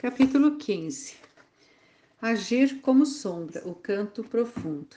Capítulo 0.00 0.56
15 0.56 1.14
Agir 2.22 2.80
como 2.80 3.04
sombra, 3.04 3.60
o 3.68 3.74
canto 3.74 4.24
profundo. 4.24 4.96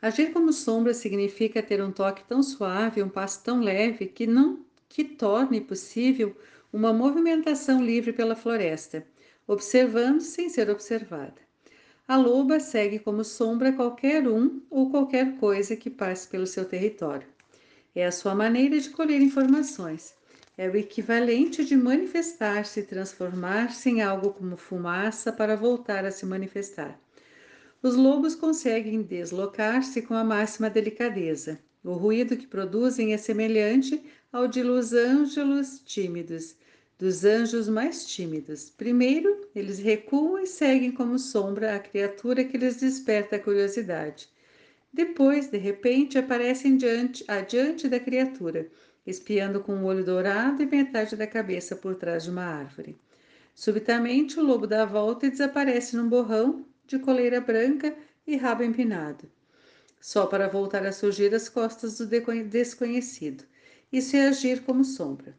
Agir 0.00 0.32
como 0.32 0.52
sombra 0.52 0.94
significa 0.94 1.60
ter 1.60 1.82
um 1.82 1.90
toque 1.90 2.22
tão 2.28 2.44
suave, 2.44 3.02
um 3.02 3.08
passo 3.08 3.42
tão 3.42 3.58
leve 3.58 4.06
que 4.06 4.24
não 4.24 4.64
que 4.88 5.02
torne 5.02 5.60
possível 5.60 6.36
uma 6.72 6.92
movimentação 6.92 7.84
livre 7.84 8.12
pela 8.12 8.36
floresta, 8.36 9.04
observando 9.48 10.20
sem 10.20 10.48
ser 10.48 10.70
observada. 10.70 11.42
A 12.06 12.16
loba 12.16 12.60
segue 12.60 13.00
como 13.00 13.24
sombra 13.24 13.72
qualquer 13.72 14.28
um 14.28 14.62
ou 14.70 14.92
qualquer 14.92 15.38
coisa 15.38 15.74
que 15.74 15.90
passe 15.90 16.28
pelo 16.28 16.46
seu 16.46 16.64
território. 16.64 17.26
É 17.92 18.06
a 18.06 18.12
sua 18.12 18.32
maneira 18.32 18.78
de 18.78 18.90
colher 18.90 19.20
informações 19.20 20.15
é 20.58 20.70
o 20.70 20.76
equivalente 20.76 21.64
de 21.64 21.76
manifestar-se 21.76 22.80
e 22.80 22.82
transformar-se 22.82 23.90
em 23.90 24.00
algo 24.00 24.30
como 24.30 24.56
fumaça 24.56 25.30
para 25.30 25.54
voltar 25.54 26.06
a 26.06 26.10
se 26.10 26.24
manifestar. 26.24 26.98
Os 27.82 27.94
lobos 27.94 28.34
conseguem 28.34 29.02
deslocar-se 29.02 30.00
com 30.00 30.14
a 30.14 30.24
máxima 30.24 30.70
delicadeza. 30.70 31.60
O 31.84 31.92
ruído 31.92 32.36
que 32.36 32.46
produzem 32.46 33.12
é 33.12 33.18
semelhante 33.18 34.02
ao 34.32 34.48
de 34.48 34.62
los 34.62 34.94
ângelos 34.94 35.80
tímidos, 35.84 36.56
dos 36.98 37.24
anjos 37.24 37.68
mais 37.68 38.06
tímidos. 38.06 38.70
Primeiro, 38.70 39.46
eles 39.54 39.78
recuam 39.78 40.38
e 40.42 40.46
seguem 40.46 40.90
como 40.90 41.18
sombra 41.18 41.76
a 41.76 41.78
criatura 41.78 42.42
que 42.42 42.56
lhes 42.56 42.76
desperta 42.76 43.36
a 43.36 43.38
curiosidade. 43.38 44.28
Depois, 44.90 45.48
de 45.48 45.58
repente, 45.58 46.16
aparecem 46.16 46.78
diante, 46.78 47.22
adiante 47.28 47.86
da 47.86 48.00
criatura 48.00 48.70
espiando 49.06 49.60
com 49.60 49.72
o 49.72 49.76
um 49.76 49.84
olho 49.84 50.04
dourado 50.04 50.62
e 50.62 50.66
metade 50.66 51.14
da 51.14 51.26
cabeça 51.26 51.76
por 51.76 51.94
trás 51.94 52.24
de 52.24 52.30
uma 52.30 52.44
árvore. 52.44 52.98
Subitamente, 53.54 54.38
o 54.38 54.42
lobo 54.42 54.66
dá 54.66 54.82
a 54.82 54.86
volta 54.86 55.26
e 55.26 55.30
desaparece 55.30 55.96
num 55.96 56.08
borrão 56.08 56.64
de 56.86 56.98
coleira 56.98 57.40
branca 57.40 57.94
e 58.26 58.36
rabo 58.36 58.62
empinado, 58.62 59.30
só 60.00 60.26
para 60.26 60.48
voltar 60.48 60.84
a 60.84 60.92
surgir 60.92 61.34
às 61.34 61.48
costas 61.48 61.98
do 61.98 62.06
desconhecido. 62.44 63.44
Isso 63.92 64.16
é 64.16 64.28
agir 64.28 64.62
como 64.62 64.84
sombra. 64.84 65.36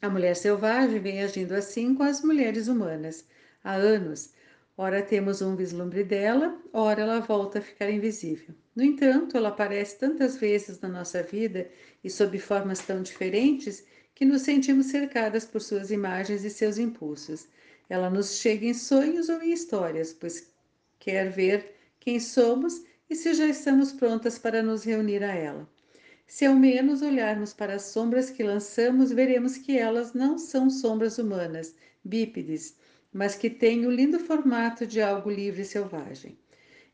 A 0.00 0.08
mulher 0.08 0.36
selvagem 0.36 1.00
vem 1.00 1.22
agindo 1.22 1.52
assim 1.52 1.94
com 1.94 2.02
as 2.02 2.22
mulheres 2.22 2.68
humanas 2.68 3.24
há 3.62 3.74
anos, 3.74 4.32
Ora 4.76 5.00
temos 5.02 5.40
um 5.40 5.54
vislumbre 5.54 6.02
dela, 6.02 6.60
ora 6.72 7.02
ela 7.02 7.20
volta 7.20 7.60
a 7.60 7.62
ficar 7.62 7.88
invisível. 7.90 8.56
No 8.74 8.82
entanto, 8.82 9.36
ela 9.36 9.50
aparece 9.50 9.98
tantas 9.98 10.36
vezes 10.36 10.80
na 10.80 10.88
nossa 10.88 11.22
vida 11.22 11.70
e 12.02 12.10
sob 12.10 12.38
formas 12.38 12.80
tão 12.80 13.02
diferentes 13.02 13.84
que 14.14 14.24
nos 14.24 14.42
sentimos 14.42 14.86
cercadas 14.86 15.44
por 15.44 15.60
suas 15.60 15.90
imagens 15.90 16.44
e 16.44 16.50
seus 16.50 16.78
impulsos. 16.78 17.46
Ela 17.88 18.10
nos 18.10 18.38
chega 18.38 18.66
em 18.66 18.74
sonhos 18.74 19.28
ou 19.28 19.42
em 19.42 19.52
histórias, 19.52 20.12
pois 20.12 20.52
quer 20.98 21.30
ver 21.30 21.74
quem 22.00 22.18
somos 22.18 22.84
e 23.08 23.14
se 23.14 23.34
já 23.34 23.46
estamos 23.46 23.92
prontas 23.92 24.38
para 24.38 24.62
nos 24.62 24.84
reunir 24.84 25.22
a 25.22 25.34
ela. 25.34 25.68
Se 26.26 26.44
ao 26.44 26.54
menos 26.54 27.02
olharmos 27.02 27.52
para 27.52 27.74
as 27.74 27.82
sombras 27.82 28.30
que 28.30 28.42
lançamos, 28.42 29.12
veremos 29.12 29.56
que 29.58 29.78
elas 29.78 30.14
não 30.14 30.38
são 30.38 30.70
sombras 30.70 31.18
humanas, 31.18 31.74
bípedes 32.04 32.76
mas 33.14 33.36
que 33.36 33.48
tem 33.48 33.86
o 33.86 33.90
lindo 33.92 34.18
formato 34.18 34.84
de 34.84 35.00
algo 35.00 35.30
livre 35.30 35.62
e 35.62 35.64
selvagem. 35.64 36.36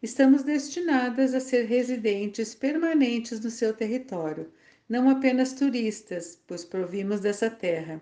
Estamos 0.03 0.43
destinadas 0.43 1.35
a 1.35 1.41
ser 1.41 1.67
residentes 1.67 2.55
permanentes 2.55 3.39
no 3.39 3.51
seu 3.51 3.75
território, 3.75 4.51
não 4.89 5.11
apenas 5.11 5.53
turistas, 5.53 6.41
pois 6.47 6.65
provimos 6.65 7.21
dessa 7.21 7.51
terra. 7.51 8.01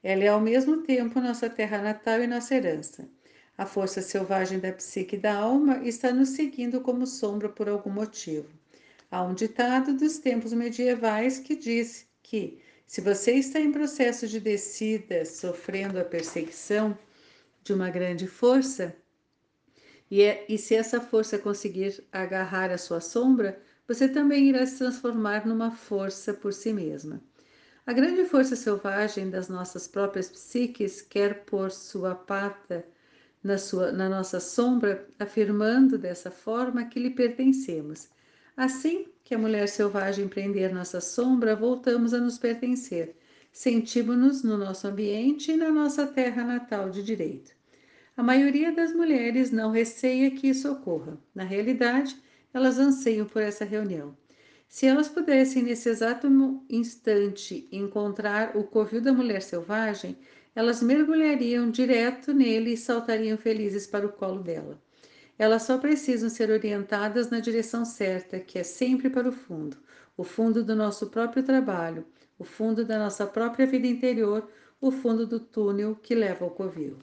Ela 0.00 0.22
é 0.24 0.28
ao 0.28 0.40
mesmo 0.40 0.82
tempo 0.82 1.20
nossa 1.20 1.50
terra 1.50 1.82
natal 1.82 2.22
e 2.22 2.28
nossa 2.28 2.54
herança. 2.54 3.08
A 3.58 3.66
força 3.66 4.00
selvagem 4.00 4.60
da 4.60 4.72
psique 4.72 5.16
da 5.16 5.34
alma 5.34 5.80
está 5.84 6.12
nos 6.12 6.30
seguindo 6.30 6.80
como 6.80 7.04
sombra 7.04 7.48
por 7.48 7.68
algum 7.68 7.90
motivo. 7.90 8.48
Há 9.10 9.24
um 9.24 9.34
ditado 9.34 9.92
dos 9.92 10.18
tempos 10.18 10.52
medievais 10.52 11.40
que 11.40 11.56
diz 11.56 12.06
que, 12.22 12.60
se 12.86 13.00
você 13.00 13.32
está 13.32 13.58
em 13.58 13.72
processo 13.72 14.28
de 14.28 14.38
descida, 14.38 15.24
sofrendo 15.24 15.98
a 15.98 16.04
perseguição, 16.04 16.96
de 17.64 17.72
uma 17.72 17.90
grande 17.90 18.28
força, 18.28 18.94
e, 20.10 20.22
é, 20.22 20.44
e 20.48 20.58
se 20.58 20.74
essa 20.74 21.00
força 21.00 21.38
conseguir 21.38 22.02
agarrar 22.10 22.70
a 22.70 22.78
sua 22.78 23.00
sombra, 23.00 23.60
você 23.86 24.08
também 24.08 24.48
irá 24.48 24.66
se 24.66 24.78
transformar 24.78 25.46
numa 25.46 25.70
força 25.70 26.34
por 26.34 26.52
si 26.52 26.72
mesma. 26.72 27.22
A 27.86 27.92
grande 27.92 28.24
força 28.24 28.56
selvagem 28.56 29.30
das 29.30 29.48
nossas 29.48 29.86
próprias 29.88 30.28
psiques 30.28 31.00
quer 31.00 31.44
pôr 31.44 31.70
sua 31.70 32.14
pata 32.14 32.84
na, 33.42 33.56
sua, 33.56 33.90
na 33.92 34.08
nossa 34.08 34.38
sombra, 34.40 35.08
afirmando 35.18 35.96
dessa 35.96 36.30
forma 36.30 36.84
que 36.84 37.00
lhe 37.00 37.10
pertencemos. 37.10 38.08
Assim 38.56 39.06
que 39.24 39.34
a 39.34 39.38
mulher 39.38 39.68
selvagem 39.68 40.28
prender 40.28 40.74
nossa 40.74 41.00
sombra, 41.00 41.56
voltamos 41.56 42.12
a 42.12 42.18
nos 42.18 42.36
pertencer, 42.36 43.16
sentimos-nos 43.52 44.42
no 44.42 44.58
nosso 44.58 44.86
ambiente 44.86 45.52
e 45.52 45.56
na 45.56 45.70
nossa 45.70 46.06
terra 46.06 46.44
natal 46.44 46.90
de 46.90 47.02
direito. 47.02 47.59
A 48.20 48.22
maioria 48.22 48.70
das 48.70 48.92
mulheres 48.92 49.50
não 49.50 49.70
receia 49.70 50.30
que 50.30 50.48
isso 50.48 50.70
ocorra. 50.70 51.18
Na 51.34 51.42
realidade, 51.42 52.14
elas 52.52 52.78
anseiam 52.78 53.24
por 53.24 53.40
essa 53.40 53.64
reunião. 53.64 54.14
Se 54.68 54.84
elas 54.84 55.08
pudessem, 55.08 55.62
nesse 55.62 55.88
exato 55.88 56.28
instante, 56.68 57.66
encontrar 57.72 58.54
o 58.54 58.62
covil 58.62 59.00
da 59.00 59.10
mulher 59.10 59.40
selvagem, 59.40 60.18
elas 60.54 60.82
mergulhariam 60.82 61.70
direto 61.70 62.34
nele 62.34 62.74
e 62.74 62.76
saltariam 62.76 63.38
felizes 63.38 63.86
para 63.86 64.04
o 64.04 64.12
colo 64.12 64.42
dela. 64.42 64.78
Elas 65.38 65.62
só 65.62 65.78
precisam 65.78 66.28
ser 66.28 66.50
orientadas 66.50 67.30
na 67.30 67.40
direção 67.40 67.86
certa, 67.86 68.38
que 68.38 68.58
é 68.58 68.62
sempre 68.62 69.08
para 69.08 69.30
o 69.30 69.32
fundo 69.32 69.78
o 70.14 70.22
fundo 70.22 70.62
do 70.62 70.76
nosso 70.76 71.06
próprio 71.06 71.42
trabalho, 71.42 72.04
o 72.38 72.44
fundo 72.44 72.84
da 72.84 72.98
nossa 72.98 73.26
própria 73.26 73.66
vida 73.66 73.86
interior, 73.86 74.46
o 74.78 74.90
fundo 74.90 75.26
do 75.26 75.40
túnel 75.40 75.96
que 75.96 76.14
leva 76.14 76.44
ao 76.44 76.50
covil. 76.50 76.98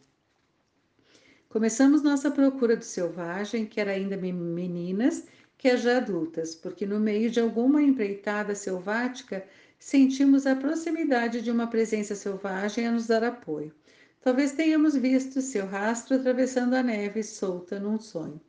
Começamos 1.49 2.03
nossa 2.03 2.29
procura 2.29 2.75
do 2.75 2.83
selvagem, 2.83 3.65
quer 3.65 3.87
ainda 3.87 4.17
meninas, 4.17 5.23
quer 5.57 5.77
já 5.77 5.97
adultas, 5.97 6.53
porque 6.53 6.85
no 6.85 6.99
meio 6.99 7.29
de 7.29 7.39
alguma 7.39 7.81
empreitada 7.81 8.53
selvática 8.53 9.45
sentimos 9.79 10.45
a 10.45 10.57
proximidade 10.57 11.41
de 11.41 11.49
uma 11.49 11.67
presença 11.67 12.15
selvagem 12.15 12.85
a 12.85 12.91
nos 12.91 13.07
dar 13.07 13.23
apoio. 13.23 13.73
Talvez 14.21 14.51
tenhamos 14.51 14.93
visto 14.95 15.41
seu 15.41 15.65
rastro 15.65 16.17
atravessando 16.17 16.73
a 16.73 16.83
neve 16.83 17.23
solta 17.23 17.79
num 17.79 17.97
sonho. 17.97 18.41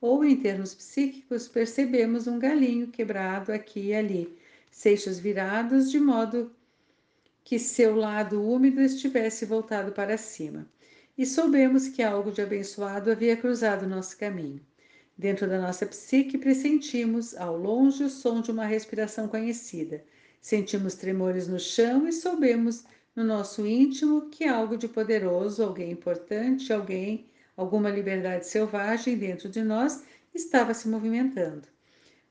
Ou, 0.00 0.24
em 0.24 0.36
termos 0.36 0.74
psíquicos, 0.74 1.46
percebemos 1.46 2.26
um 2.26 2.38
galinho 2.38 2.88
quebrado 2.88 3.52
aqui 3.52 3.88
e 3.88 3.94
ali, 3.94 4.38
seixos 4.70 5.18
virados 5.18 5.90
de 5.90 6.00
modo 6.00 6.50
que 7.44 7.58
seu 7.58 7.94
lado 7.94 8.42
úmido 8.42 8.80
estivesse 8.80 9.44
voltado 9.44 9.92
para 9.92 10.16
cima. 10.16 10.66
E 11.16 11.24
soubemos 11.24 11.88
que 11.88 12.02
algo 12.02 12.30
de 12.30 12.42
abençoado 12.42 13.10
havia 13.10 13.36
cruzado 13.36 13.86
nosso 13.86 14.18
caminho. 14.18 14.60
Dentro 15.16 15.48
da 15.48 15.58
nossa 15.58 15.86
psique, 15.86 16.36
pressentimos 16.36 17.34
ao 17.36 17.56
longe 17.56 18.04
o 18.04 18.10
som 18.10 18.42
de 18.42 18.50
uma 18.50 18.66
respiração 18.66 19.26
conhecida. 19.26 20.04
Sentimos 20.42 20.94
tremores 20.94 21.48
no 21.48 21.58
chão 21.58 22.06
e 22.06 22.12
soubemos 22.12 22.84
no 23.14 23.24
nosso 23.24 23.66
íntimo 23.66 24.28
que 24.28 24.44
algo 24.44 24.76
de 24.76 24.86
poderoso, 24.86 25.62
alguém 25.62 25.90
importante, 25.90 26.70
alguém, 26.70 27.30
alguma 27.56 27.88
liberdade 27.88 28.46
selvagem 28.46 29.16
dentro 29.16 29.48
de 29.48 29.62
nós 29.62 30.04
estava 30.34 30.74
se 30.74 30.86
movimentando. 30.86 31.66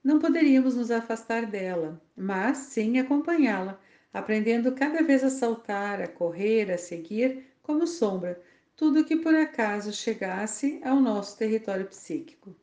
Não 0.03 0.19
poderíamos 0.19 0.75
nos 0.75 0.91
afastar 0.91 1.47
dela, 1.47 1.99
mas 2.15 2.57
sim 2.59 2.99
acompanhá-la, 2.99 3.81
aprendendo 4.13 4.71
cada 4.73 5.01
vez 5.01 5.23
a 5.23 5.31
saltar, 5.31 5.99
a 5.99 6.07
correr, 6.07 6.71
a 6.71 6.77
seguir, 6.77 7.47
como 7.63 7.87
sombra, 7.87 8.39
tudo 8.75 9.05
que 9.05 9.15
por 9.15 9.33
acaso 9.33 9.93
chegasse 9.93 10.79
ao 10.83 10.99
nosso 10.99 11.37
território 11.37 11.85
psíquico. 11.85 12.53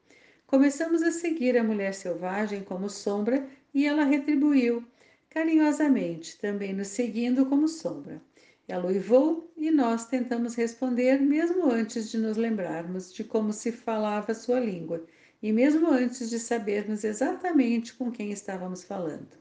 Começamos 0.46 1.02
a 1.02 1.10
seguir 1.10 1.56
a 1.56 1.64
mulher 1.64 1.94
selvagem 1.94 2.62
como 2.62 2.90
sombra 2.90 3.48
e 3.72 3.86
ela 3.86 4.04
retribuiu 4.04 4.84
carinhosamente, 5.30 6.38
também 6.38 6.74
nos 6.74 6.88
seguindo 6.88 7.46
como 7.46 7.66
sombra. 7.66 8.20
Ela 8.68 8.86
uivou 8.86 9.50
e 9.56 9.70
nós 9.70 10.06
tentamos 10.06 10.54
responder, 10.54 11.18
mesmo 11.20 11.70
antes 11.70 12.10
de 12.10 12.18
nos 12.18 12.36
lembrarmos 12.36 13.12
de 13.12 13.24
como 13.24 13.52
se 13.52 13.72
falava 13.72 14.34
sua 14.34 14.60
língua 14.60 15.02
e 15.42 15.50
mesmo 15.52 15.90
antes 15.90 16.28
de 16.28 16.38
sabermos 16.38 17.02
exatamente 17.02 17.94
com 17.94 18.10
quem 18.12 18.30
estávamos 18.30 18.84
falando. 18.84 19.36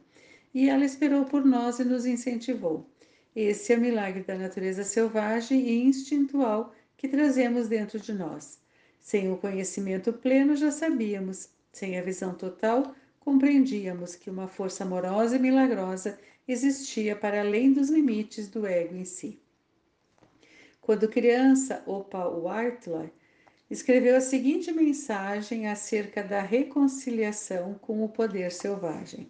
E 0.54 0.70
ela 0.70 0.86
esperou 0.86 1.26
por 1.26 1.46
nós 1.46 1.80
e 1.80 1.84
nos 1.84 2.06
incentivou. 2.06 2.90
Esse 3.36 3.72
é 3.72 3.78
o 3.78 3.82
milagre 3.82 4.24
da 4.24 4.36
natureza 4.36 4.84
selvagem 4.84 5.62
e 5.62 5.84
instintual 5.84 6.74
que 6.98 7.08
trazemos 7.08 7.68
dentro 7.68 8.00
de 8.00 8.14
nós. 8.14 8.60
Sem 9.00 9.32
o 9.32 9.38
conhecimento 9.38 10.12
pleno, 10.12 10.56
já 10.56 10.70
sabíamos, 10.70 11.50
sem 11.72 11.98
a 11.98 12.02
visão 12.02 12.34
total, 12.34 12.94
compreendíamos 13.22 14.16
que 14.16 14.30
uma 14.30 14.48
força 14.48 14.84
amorosa 14.84 15.38
e 15.38 15.40
milagrosa 15.40 16.20
existia 16.48 17.16
para 17.16 17.40
além 17.40 17.72
dos 17.72 17.90
limites 17.90 18.50
do 18.50 18.66
ego 18.68 18.96
em 18.96 19.06
si. 19.06 19.40
Quando 20.82 21.08
criança, 21.08 21.82
Opa 21.86 22.28
Whitelaw 22.28 23.10
escreveu 23.70 24.18
a 24.18 24.22
seguinte 24.22 24.74
mensagem 24.74 25.68
acerca 25.68 26.22
da 26.22 26.42
reconciliação 26.42 27.76
com 27.76 28.04
o 28.04 28.10
poder 28.10 28.52
selvagem. 28.52 29.30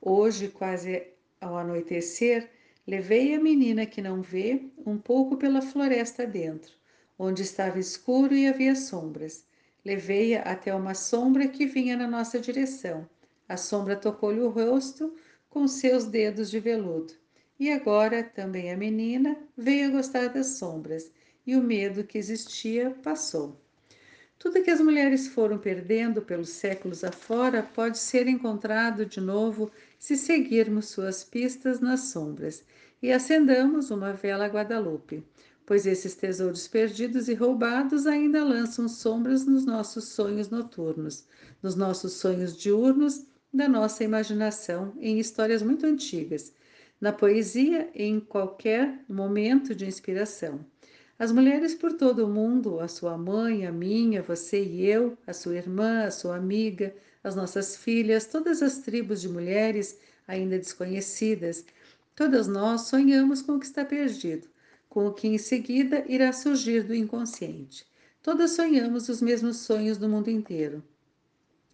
Hoje, 0.00 0.48
quase 0.48 1.02
ao 1.40 1.58
anoitecer, 1.58 2.48
levei 2.86 3.34
a 3.34 3.40
menina 3.40 3.86
que 3.86 4.02
não 4.02 4.20
vê 4.22 4.62
um 4.84 4.98
pouco 4.98 5.36
pela 5.36 5.62
floresta 5.62 6.26
dentro, 6.26 6.72
onde 7.18 7.42
estava 7.42 7.78
escuro 7.78 8.34
e 8.34 8.46
havia 8.46 8.76
sombras. 8.76 9.46
Levei-a 9.84 10.42
até 10.42 10.74
uma 10.74 10.94
sombra 10.94 11.46
que 11.48 11.66
vinha 11.66 11.96
na 11.96 12.06
nossa 12.06 12.38
direção. 12.40 13.08
A 13.48 13.56
sombra 13.56 13.96
tocou-lhe 13.96 14.40
o 14.40 14.48
rosto 14.48 15.14
com 15.50 15.68
seus 15.68 16.04
dedos 16.04 16.50
de 16.50 16.58
veludo. 16.58 17.12
E 17.58 17.70
agora 17.70 18.22
também 18.22 18.72
a 18.72 18.76
menina 18.76 19.36
veio 19.56 19.88
a 19.88 19.90
gostar 19.92 20.28
das 20.28 20.58
sombras, 20.58 21.10
e 21.46 21.54
o 21.54 21.62
medo 21.62 22.04
que 22.04 22.18
existia 22.18 22.90
passou. 23.02 23.63
Tudo 24.44 24.62
que 24.62 24.70
as 24.70 24.78
mulheres 24.78 25.26
foram 25.26 25.56
perdendo 25.56 26.20
pelos 26.20 26.50
séculos 26.50 27.02
afora 27.02 27.62
pode 27.62 27.96
ser 27.96 28.28
encontrado 28.28 29.06
de 29.06 29.18
novo 29.18 29.70
se 29.98 30.18
seguirmos 30.18 30.90
suas 30.90 31.24
pistas 31.24 31.80
nas 31.80 32.00
sombras 32.00 32.62
e 33.02 33.10
acendamos 33.10 33.90
uma 33.90 34.12
vela 34.12 34.46
Guadalupe 34.46 35.24
pois 35.64 35.86
esses 35.86 36.14
tesouros 36.14 36.68
perdidos 36.68 37.26
e 37.30 37.32
roubados 37.32 38.06
ainda 38.06 38.44
lançam 38.44 38.86
sombras 38.86 39.46
nos 39.46 39.64
nossos 39.64 40.08
sonhos 40.08 40.50
noturnos, 40.50 41.26
nos 41.62 41.74
nossos 41.74 42.12
sonhos 42.12 42.54
diurnos, 42.54 43.24
da 43.50 43.66
nossa 43.66 44.04
imaginação, 44.04 44.92
em 45.00 45.18
histórias 45.18 45.62
muito 45.62 45.86
antigas, 45.86 46.52
na 47.00 47.14
poesia 47.14 47.88
em 47.94 48.20
qualquer 48.20 49.02
momento 49.08 49.74
de 49.74 49.86
inspiração. 49.86 50.66
As 51.18 51.30
mulheres 51.32 51.74
por 51.74 51.92
todo 51.94 52.24
o 52.24 52.28
mundo, 52.28 52.80
a 52.80 52.88
sua 52.88 53.16
mãe, 53.16 53.66
a 53.66 53.72
minha, 53.72 54.22
você 54.22 54.62
e 54.62 54.86
eu, 54.86 55.16
a 55.26 55.32
sua 55.32 55.56
irmã, 55.56 56.04
a 56.04 56.10
sua 56.10 56.36
amiga, 56.36 56.94
as 57.22 57.36
nossas 57.36 57.76
filhas, 57.76 58.26
todas 58.26 58.62
as 58.62 58.78
tribos 58.78 59.20
de 59.20 59.28
mulheres 59.28 59.98
ainda 60.26 60.58
desconhecidas, 60.58 61.64
todas 62.16 62.48
nós 62.48 62.82
sonhamos 62.82 63.42
com 63.42 63.52
o 63.52 63.60
que 63.60 63.66
está 63.66 63.84
perdido 63.84 64.48
com 64.94 65.08
o 65.08 65.12
que 65.12 65.26
em 65.26 65.36
seguida 65.36 66.04
irá 66.06 66.32
surgir 66.32 66.84
do 66.84 66.94
inconsciente. 66.94 67.84
Todas 68.22 68.52
sonhamos 68.52 69.08
os 69.08 69.20
mesmos 69.20 69.56
sonhos 69.56 69.98
no 69.98 70.08
mundo 70.08 70.30
inteiro. 70.30 70.84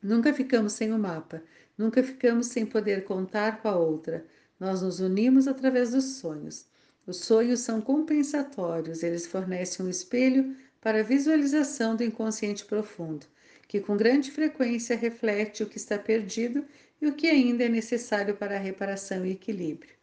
Nunca 0.03 0.33
ficamos 0.33 0.73
sem 0.73 0.91
o 0.91 0.99
mapa, 0.99 1.43
nunca 1.77 2.03
ficamos 2.03 2.47
sem 2.47 2.65
poder 2.65 3.05
contar 3.05 3.61
com 3.61 3.69
a 3.69 3.77
outra. 3.77 4.25
Nós 4.59 4.81
nos 4.81 5.01
unimos 5.01 5.47
através 5.47 5.91
dos 5.91 6.17
sonhos. 6.17 6.65
Os 7.07 7.19
sonhos 7.19 7.61
são 7.61 7.81
compensatórios, 7.81 9.03
eles 9.03 9.27
fornecem 9.27 9.85
um 9.85 9.89
espelho 9.89 10.57
para 10.81 11.01
a 11.01 11.03
visualização 11.03 11.97
do 11.97 12.05
inconsciente 12.05 12.65
profundo, 12.65 13.27
que 13.67 13.81
com 13.81 13.97
grande 13.97 14.31
frequência 14.31 14.97
reflete 14.97 15.63
o 15.63 15.67
que 15.67 15.77
está 15.77 15.99
perdido 15.99 16.65
e 17.01 17.07
o 17.07 17.15
que 17.15 17.27
ainda 17.27 17.65
é 17.65 17.69
necessário 17.69 18.37
para 18.37 18.57
a 18.57 18.61
reparação 18.61 19.25
e 19.25 19.33
equilíbrio. 19.33 19.95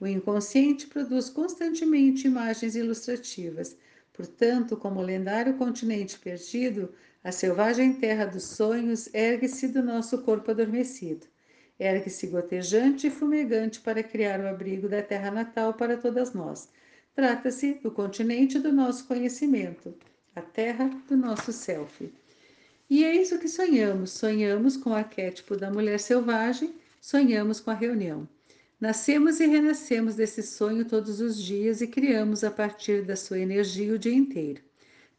O 0.00 0.06
inconsciente 0.06 0.86
produz 0.86 1.28
constantemente 1.30 2.26
imagens 2.26 2.76
ilustrativas. 2.76 3.76
Portanto, 4.12 4.76
como 4.76 5.00
o 5.00 5.04
lendário 5.04 5.54
continente 5.56 6.18
perdido, 6.18 6.92
a 7.22 7.32
selvagem 7.32 7.94
terra 7.94 8.26
dos 8.26 8.44
sonhos 8.44 9.08
ergue-se 9.12 9.68
do 9.68 9.82
nosso 9.82 10.18
corpo 10.22 10.50
adormecido. 10.50 11.26
Ergue-se 11.78 12.28
gotejante 12.28 13.08
e 13.08 13.10
fumegante 13.10 13.80
para 13.80 14.02
criar 14.02 14.40
o 14.40 14.46
abrigo 14.46 14.88
da 14.88 15.02
terra 15.02 15.30
natal 15.30 15.74
para 15.74 15.96
todas 15.96 16.32
nós. 16.32 16.68
Trata-se 17.14 17.74
do 17.74 17.90
continente 17.90 18.58
do 18.58 18.72
nosso 18.72 19.06
conhecimento, 19.06 19.94
a 20.36 20.40
terra 20.40 20.88
do 21.08 21.16
nosso 21.16 21.52
self. 21.52 22.12
E 22.88 23.04
é 23.04 23.14
isso 23.14 23.38
que 23.38 23.48
sonhamos. 23.48 24.10
Sonhamos 24.10 24.76
com 24.76 24.90
o 24.90 24.94
arquétipo 24.94 25.56
da 25.56 25.70
mulher 25.70 25.98
selvagem, 25.98 26.74
sonhamos 27.00 27.60
com 27.60 27.70
a 27.70 27.74
reunião. 27.74 28.28
Nascemos 28.80 29.40
e 29.40 29.46
renascemos 29.46 30.14
desse 30.14 30.42
sonho 30.42 30.84
todos 30.84 31.20
os 31.20 31.42
dias 31.42 31.80
e 31.80 31.86
criamos 31.86 32.44
a 32.44 32.50
partir 32.50 33.02
da 33.02 33.16
sua 33.16 33.38
energia 33.38 33.94
o 33.94 33.98
dia 33.98 34.14
inteiro. 34.14 34.62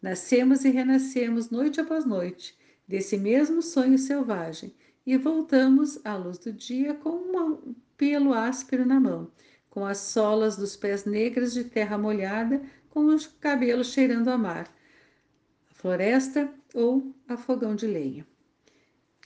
Nascemos 0.02 0.64
e 0.64 0.70
renascemos 0.70 1.50
noite 1.50 1.82
após 1.82 2.06
noite 2.06 2.56
desse 2.88 3.18
mesmo 3.18 3.62
sonho 3.62 3.98
selvagem 3.98 4.74
e 5.06 5.18
voltamos 5.18 6.04
à 6.04 6.16
luz 6.16 6.38
do 6.38 6.52
dia 6.52 6.94
com 6.94 7.10
um 7.10 7.76
pelo 7.96 8.34
áspero 8.34 8.86
na 8.86 9.00
mão, 9.00 9.32
com 9.70 9.86
as 9.86 10.00
solas 10.00 10.58
dos 10.58 10.76
pés 10.76 11.06
negras 11.06 11.54
de 11.54 11.64
terra 11.64 11.98
molhada, 11.98 12.62
com 12.90 13.06
os 13.06 13.28
cabelos 13.28 13.88
cheirando 13.88 14.30
a 14.30 14.38
mar, 14.38 14.74
a 15.70 15.74
floresta 15.74 16.52
ou 16.74 17.14
a 17.28 17.38
fogão 17.38 17.76
de 17.76 17.86
lenha. 17.86 18.26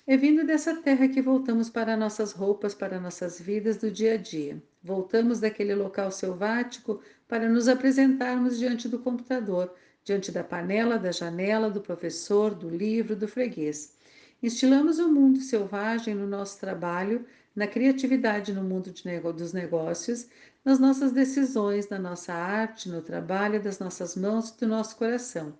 É 0.05 0.17
vindo 0.17 0.43
dessa 0.43 0.75
terra 0.75 1.07
que 1.07 1.21
voltamos 1.21 1.69
para 1.69 1.95
nossas 1.95 2.31
roupas, 2.31 2.73
para 2.73 2.99
nossas 2.99 3.39
vidas 3.39 3.77
do 3.77 3.91
dia 3.91 4.15
a 4.15 4.17
dia. 4.17 4.61
Voltamos 4.81 5.39
daquele 5.39 5.75
local 5.75 6.11
selvático 6.11 6.99
para 7.27 7.47
nos 7.47 7.67
apresentarmos 7.67 8.57
diante 8.57 8.89
do 8.89 8.97
computador, 8.97 9.71
diante 10.03 10.31
da 10.31 10.43
panela, 10.43 10.97
da 10.97 11.11
janela, 11.11 11.69
do 11.69 11.79
professor, 11.79 12.55
do 12.55 12.67
livro, 12.67 13.15
do 13.15 13.27
freguês. 13.27 13.99
Instilamos 14.41 15.00
o 15.00 15.12
mundo 15.12 15.41
selvagem 15.41 16.15
no 16.15 16.27
nosso 16.27 16.59
trabalho, 16.59 17.25
na 17.56 17.68
criatividade 17.68 18.53
no 18.53 18.63
mundo 18.63 18.94
nego 19.03 19.33
dos 19.33 19.53
negócios, 19.53 20.27
nas 20.63 20.80
nossas 20.80 21.12
decisões, 21.12 21.89
na 21.89 22.00
nossa 22.00 22.33
arte, 22.33 22.89
no 22.89 23.01
trabalho 23.01 23.62
das 23.62 23.80
nossas 23.80 24.15
mãos 24.15 24.50
e 24.50 24.59
do 24.59 24.68
nosso 24.68 24.95
coração, 24.95 25.57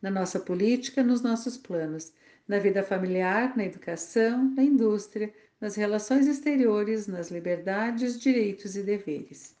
na 0.00 0.10
nossa 0.10 0.38
política, 0.38 1.02
nos 1.02 1.22
nossos 1.22 1.56
planos 1.56 2.12
na 2.50 2.58
vida 2.58 2.82
familiar, 2.82 3.56
na 3.56 3.64
educação, 3.64 4.52
na 4.56 4.64
indústria, 4.64 5.32
nas 5.60 5.76
relações 5.76 6.26
exteriores, 6.26 7.06
nas 7.06 7.30
liberdades, 7.30 8.18
direitos 8.18 8.74
e 8.74 8.82
deveres. 8.82 9.54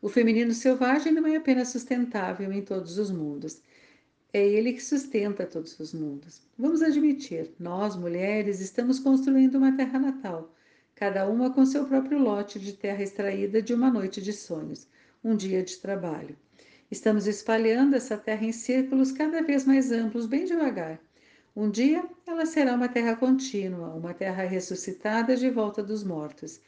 O 0.00 0.08
feminino 0.08 0.52
selvagem 0.52 1.12
não 1.12 1.24
é 1.24 1.36
apenas 1.36 1.68
sustentável 1.68 2.52
em 2.52 2.62
todos 2.62 2.98
os 2.98 3.12
mundos, 3.12 3.62
é 4.32 4.46
ele 4.46 4.72
que 4.72 4.82
sustenta 4.82 5.46
todos 5.46 5.78
os 5.78 5.92
mundos. 5.92 6.40
Vamos 6.58 6.82
admitir, 6.82 7.50
nós, 7.58 7.96
mulheres, 7.96 8.60
estamos 8.60 8.98
construindo 8.98 9.56
uma 9.56 9.76
terra 9.76 9.98
natal, 9.98 10.54
cada 10.94 11.28
uma 11.28 11.50
com 11.50 11.66
seu 11.66 11.84
próprio 11.86 12.18
lote 12.18 12.58
de 12.58 12.72
terra 12.72 13.02
extraída 13.02 13.60
de 13.60 13.74
uma 13.74 13.90
noite 13.90 14.22
de 14.22 14.32
sonhos, 14.32 14.86
um 15.22 15.36
dia 15.36 15.62
de 15.62 15.76
trabalho. 15.78 16.36
Estamos 16.90 17.26
espalhando 17.26 17.94
essa 17.94 18.16
terra 18.16 18.44
em 18.44 18.52
círculos 18.52 19.12
cada 19.12 19.42
vez 19.42 19.64
mais 19.64 19.90
amplos, 19.90 20.26
bem 20.26 20.44
devagar 20.44 21.00
um 21.54 21.70
dia 21.70 22.08
ela 22.26 22.46
será 22.46 22.74
uma 22.74 22.88
terra 22.88 23.14
contínua, 23.14 23.88
uma 23.88 24.14
terra 24.14 24.42
ressuscitada 24.44 25.36
de 25.36 25.50
volta 25.50 25.82
dos 25.82 26.02
mortos. 26.02 26.58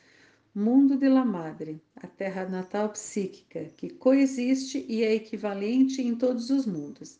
Mundo 0.54 0.99
de 0.99 1.09
la 1.09 1.25
Madre, 1.25 1.83
a 1.97 2.06
terra 2.06 2.47
natal 2.47 2.90
psíquica, 2.90 3.71
que 3.78 3.88
coexiste 3.88 4.85
e 4.87 5.02
é 5.02 5.14
equivalente 5.14 6.02
em 6.02 6.14
todos 6.14 6.50
os 6.50 6.66
mundos. 6.66 7.18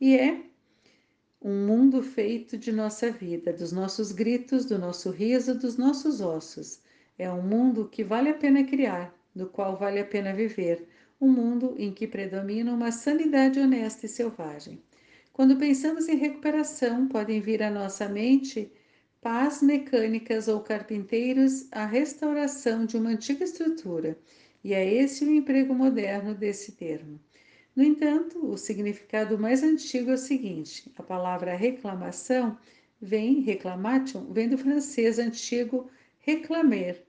E 0.00 0.16
é 0.16 0.40
um 1.40 1.66
mundo 1.66 2.02
feito 2.02 2.56
de 2.56 2.72
nossa 2.72 3.10
vida, 3.10 3.52
dos 3.52 3.70
nossos 3.70 4.12
gritos, 4.12 4.64
do 4.64 4.78
nosso 4.78 5.10
riso, 5.10 5.58
dos 5.58 5.76
nossos 5.76 6.20
ossos. 6.20 6.80
É 7.18 7.30
um 7.30 7.42
mundo 7.42 7.88
que 7.88 8.02
vale 8.02 8.30
a 8.30 8.34
pena 8.34 8.64
criar, 8.64 9.14
no 9.34 9.46
qual 9.46 9.76
vale 9.76 10.00
a 10.00 10.04
pena 10.04 10.32
viver, 10.32 10.88
um 11.20 11.28
mundo 11.28 11.74
em 11.78 11.92
que 11.92 12.06
predomina 12.06 12.72
uma 12.72 12.90
sanidade 12.90 13.60
honesta 13.60 14.06
e 14.06 14.08
selvagem. 14.08 14.82
Quando 15.32 15.56
pensamos 15.56 16.08
em 16.08 16.16
recuperação, 16.16 17.08
podem 17.08 17.40
vir 17.40 17.62
à 17.62 17.70
nossa 17.70 18.08
mente 18.08 18.72
pás 19.20 19.62
mecânicas 19.62 20.48
ou 20.48 20.60
carpinteiros, 20.60 21.66
a 21.72 21.86
restauração 21.86 22.84
de 22.84 22.96
uma 22.96 23.10
antiga 23.10 23.42
estrutura, 23.42 24.18
e 24.62 24.74
é 24.74 24.94
esse 24.94 25.24
o 25.24 25.30
emprego 25.30 25.74
moderno 25.74 26.34
desse 26.34 26.72
termo. 26.72 27.18
No 27.76 27.82
entanto, 27.82 28.46
o 28.46 28.56
significado 28.56 29.36
mais 29.36 29.62
antigo 29.62 30.10
é 30.10 30.14
o 30.14 30.18
seguinte: 30.18 30.92
a 30.96 31.02
palavra 31.02 31.56
reclamação 31.56 32.56
vem, 33.00 33.40
reclamation, 33.40 34.32
vem 34.32 34.48
do 34.48 34.56
francês 34.56 35.18
antigo 35.18 35.90
reclamer, 36.20 37.02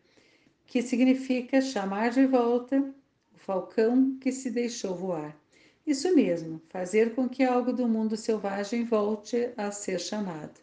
que 0.66 0.82
significa 0.82 1.62
chamar 1.62 2.10
de 2.10 2.26
volta 2.26 2.94
o 3.34 3.38
falcão 3.38 4.18
que 4.20 4.32
se 4.32 4.50
deixou 4.50 4.96
voar. 4.96 5.38
Isso 5.86 6.14
mesmo, 6.16 6.60
fazer 6.70 7.14
com 7.14 7.30
que 7.30 7.44
algo 7.44 7.72
do 7.72 7.88
mundo 7.88 8.18
selvagem 8.18 8.86
volte 8.86 9.52
a 9.56 9.72
ser 9.72 10.00
chamado. 10.00 10.60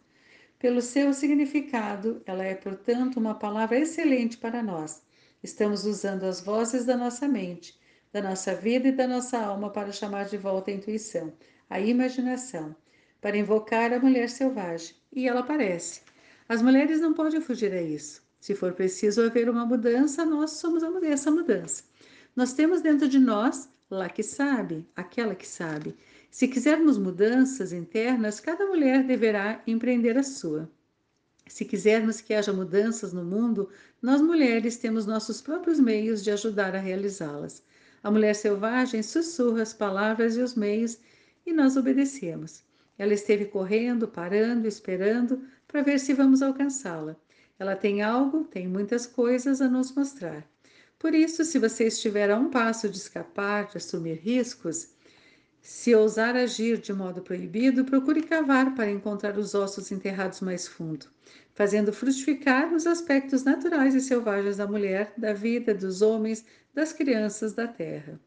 Pelo 0.58 0.82
seu 0.82 1.14
significado, 1.14 2.20
ela 2.26 2.44
é, 2.44 2.56
portanto, 2.56 3.18
uma 3.18 3.36
palavra 3.36 3.78
excelente 3.78 4.36
para 4.36 4.62
nós. 4.62 5.00
Estamos 5.42 5.84
usando 5.84 6.24
as 6.24 6.40
vozes 6.40 6.84
da 6.84 6.96
nossa 6.96 7.28
mente, 7.28 7.80
da 8.12 8.20
nossa 8.20 8.54
vida 8.54 8.88
e 8.88 8.92
da 8.92 9.08
nossa 9.08 9.38
alma 9.38 9.70
para 9.70 9.90
chamar 9.90 10.26
de 10.26 10.36
volta 10.36 10.70
a 10.70 10.74
intuição, 10.74 11.32
a 11.70 11.80
imaginação, 11.80 12.76
para 13.20 13.36
invocar 13.36 13.92
a 13.92 13.98
mulher 13.98 14.28
selvagem. 14.28 14.94
E 15.12 15.26
ela 15.26 15.40
aparece. 15.40 16.02
As 16.48 16.60
mulheres 16.60 17.00
não 17.00 17.14
podem 17.14 17.40
fugir 17.40 17.72
a 17.72 17.80
isso. 17.80 18.22
Se 18.40 18.54
for 18.54 18.72
preciso 18.72 19.22
haver 19.22 19.48
uma 19.48 19.64
mudança, 19.64 20.26
nós 20.26 20.50
somos 20.52 20.82
essa 21.04 21.30
mudança. 21.30 21.84
Nós 22.34 22.52
temos 22.52 22.80
dentro 22.80 23.08
de 23.08 23.18
nós 23.18 23.68
lá 23.90 24.08
que 24.08 24.22
sabe, 24.22 24.86
aquela 24.96 25.34
que 25.34 25.46
sabe. 25.46 25.94
Se 26.30 26.48
quisermos 26.48 26.98
mudanças 26.98 27.72
internas, 27.72 28.40
cada 28.40 28.66
mulher 28.66 29.04
deverá 29.04 29.62
empreender 29.66 30.16
a 30.18 30.22
sua. 30.22 30.68
Se 31.46 31.64
quisermos 31.64 32.20
que 32.20 32.32
haja 32.32 32.52
mudanças 32.52 33.12
no 33.12 33.22
mundo, 33.22 33.68
nós 34.00 34.20
mulheres 34.20 34.76
temos 34.76 35.06
nossos 35.06 35.40
próprios 35.40 35.78
meios 35.78 36.24
de 36.24 36.30
ajudar 36.30 36.74
a 36.74 36.78
realizá-las. 36.78 37.62
A 38.02 38.10
mulher 38.10 38.34
selvagem 38.34 39.02
sussurra 39.02 39.62
as 39.62 39.72
palavras 39.72 40.36
e 40.36 40.40
os 40.40 40.54
meios 40.54 40.98
e 41.46 41.52
nós 41.52 41.76
obedecemos. 41.76 42.62
Ela 42.98 43.14
esteve 43.14 43.46
correndo, 43.46 44.08
parando, 44.08 44.66
esperando 44.66 45.42
para 45.68 45.82
ver 45.82 45.98
se 45.98 46.12
vamos 46.12 46.42
alcançá-la. 46.42 47.16
Ela 47.58 47.76
tem 47.76 48.02
algo, 48.02 48.44
tem 48.44 48.66
muitas 48.66 49.06
coisas 49.06 49.60
a 49.60 49.68
nos 49.68 49.92
mostrar. 49.92 50.46
Por 50.98 51.14
isso, 51.14 51.44
se 51.44 51.58
você 51.58 51.86
estiver 51.86 52.30
a 52.30 52.38
um 52.38 52.50
passo 52.50 52.88
de 52.88 52.96
escapar, 52.96 53.66
de 53.66 53.76
assumir 53.76 54.14
riscos, 54.14 54.88
se 55.60 55.94
ousar 55.94 56.34
agir 56.34 56.78
de 56.78 56.92
modo 56.92 57.22
proibido, 57.22 57.84
procure 57.84 58.22
cavar 58.22 58.74
para 58.74 58.90
encontrar 58.90 59.38
os 59.38 59.54
ossos 59.54 59.92
enterrados 59.92 60.40
mais 60.40 60.66
fundo, 60.66 61.06
fazendo 61.54 61.92
frutificar 61.92 62.72
os 62.74 62.84
aspectos 62.84 63.44
naturais 63.44 63.94
e 63.94 64.00
selvagens 64.00 64.56
da 64.56 64.66
mulher, 64.66 65.12
da 65.16 65.32
vida, 65.32 65.72
dos 65.72 66.02
homens, 66.02 66.44
das 66.72 66.92
crianças 66.92 67.52
da 67.52 67.66
terra. 67.66 68.18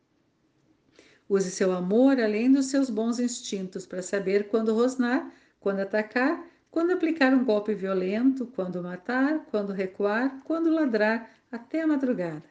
Use 1.27 1.49
seu 1.49 1.71
amor 1.71 2.19
além 2.19 2.51
dos 2.51 2.67
seus 2.67 2.89
bons 2.89 3.19
instintos 3.19 3.85
para 3.85 4.01
saber 4.01 4.47
quando 4.47 4.75
rosnar, 4.75 5.31
quando 5.59 5.79
atacar, 5.79 6.45
quando 6.69 6.91
aplicar 6.91 7.33
um 7.33 7.43
golpe 7.43 7.73
violento, 7.73 8.45
quando 8.47 8.83
matar, 8.83 9.45
quando 9.49 9.73
recuar, 9.73 10.41
quando 10.43 10.69
ladrar 10.69 11.29
até 11.51 11.81
a 11.81 11.87
madrugada. 11.87 12.43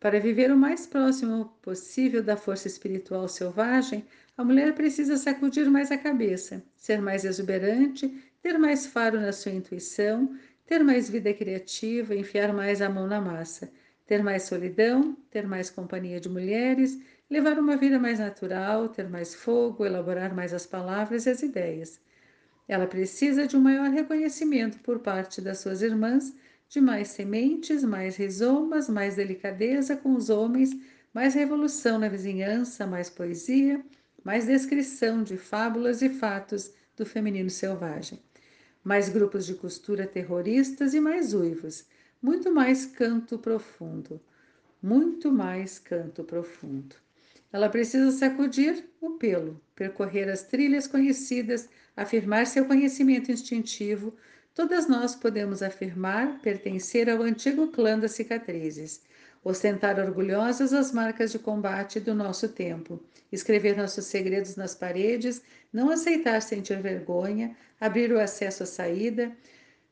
Para 0.00 0.18
viver 0.18 0.50
o 0.50 0.56
mais 0.56 0.86
próximo 0.86 1.54
possível 1.60 2.22
da 2.22 2.36
força 2.36 2.66
espiritual 2.66 3.28
selvagem, 3.28 4.04
a 4.36 4.42
mulher 4.42 4.74
precisa 4.74 5.18
sacudir 5.18 5.70
mais 5.70 5.92
a 5.92 5.98
cabeça, 5.98 6.64
ser 6.74 7.02
mais 7.02 7.24
exuberante, 7.24 8.08
ter 8.40 8.58
mais 8.58 8.86
faro 8.86 9.20
na 9.20 9.30
sua 9.30 9.52
intuição, 9.52 10.34
ter 10.64 10.82
mais 10.82 11.10
vida 11.10 11.34
criativa, 11.34 12.14
enfiar 12.14 12.52
mais 12.54 12.80
a 12.80 12.88
mão 12.88 13.06
na 13.06 13.20
massa, 13.20 13.70
ter 14.10 14.24
mais 14.24 14.42
solidão, 14.42 15.16
ter 15.30 15.46
mais 15.46 15.70
companhia 15.70 16.18
de 16.18 16.28
mulheres, 16.28 17.00
levar 17.30 17.56
uma 17.60 17.76
vida 17.76 17.96
mais 17.96 18.18
natural, 18.18 18.88
ter 18.88 19.08
mais 19.08 19.36
fogo, 19.36 19.86
elaborar 19.86 20.34
mais 20.34 20.52
as 20.52 20.66
palavras 20.66 21.26
e 21.26 21.30
as 21.30 21.44
ideias. 21.44 22.00
Ela 22.66 22.88
precisa 22.88 23.46
de 23.46 23.56
um 23.56 23.60
maior 23.60 23.88
reconhecimento 23.88 24.80
por 24.80 24.98
parte 24.98 25.40
das 25.40 25.58
suas 25.58 25.80
irmãs, 25.80 26.34
de 26.68 26.80
mais 26.80 27.06
sementes, 27.06 27.84
mais 27.84 28.16
rizomas, 28.16 28.88
mais 28.88 29.14
delicadeza 29.14 29.96
com 29.96 30.16
os 30.16 30.28
homens, 30.28 30.70
mais 31.14 31.34
revolução 31.34 31.96
na 31.96 32.08
vizinhança, 32.08 32.88
mais 32.88 33.08
poesia, 33.08 33.80
mais 34.24 34.46
descrição 34.46 35.22
de 35.22 35.36
fábulas 35.36 36.02
e 36.02 36.08
fatos 36.08 36.74
do 36.96 37.06
feminino 37.06 37.48
selvagem, 37.48 38.18
mais 38.82 39.08
grupos 39.08 39.46
de 39.46 39.54
costura 39.54 40.04
terroristas 40.04 40.94
e 40.94 41.00
mais 41.00 41.32
uivos, 41.32 41.86
muito 42.22 42.52
mais 42.52 42.86
canto 42.86 43.38
profundo, 43.38 44.20
muito 44.82 45.32
mais 45.32 45.78
canto 45.78 46.24
profundo. 46.24 46.96
Ela 47.52 47.68
precisa 47.68 48.10
sacudir 48.12 48.84
o 49.00 49.12
pelo, 49.12 49.60
percorrer 49.74 50.28
as 50.28 50.42
trilhas 50.42 50.86
conhecidas, 50.86 51.68
afirmar 51.96 52.46
seu 52.46 52.64
conhecimento 52.64 53.32
instintivo. 53.32 54.14
Todas 54.54 54.88
nós 54.88 55.14
podemos 55.14 55.62
afirmar 55.62 56.40
pertencer 56.40 57.10
ao 57.10 57.22
antigo 57.22 57.68
clã 57.68 57.98
das 57.98 58.12
cicatrizes, 58.12 59.02
ostentar 59.42 59.98
orgulhosas 59.98 60.72
as 60.72 60.92
marcas 60.92 61.32
de 61.32 61.38
combate 61.38 61.98
do 61.98 62.14
nosso 62.14 62.48
tempo, 62.48 63.02
escrever 63.32 63.76
nossos 63.76 64.04
segredos 64.04 64.54
nas 64.54 64.74
paredes, 64.74 65.42
não 65.72 65.90
aceitar 65.90 66.40
sentir 66.42 66.80
vergonha, 66.80 67.56
abrir 67.80 68.12
o 68.12 68.20
acesso 68.20 68.62
à 68.62 68.66
saída. 68.66 69.32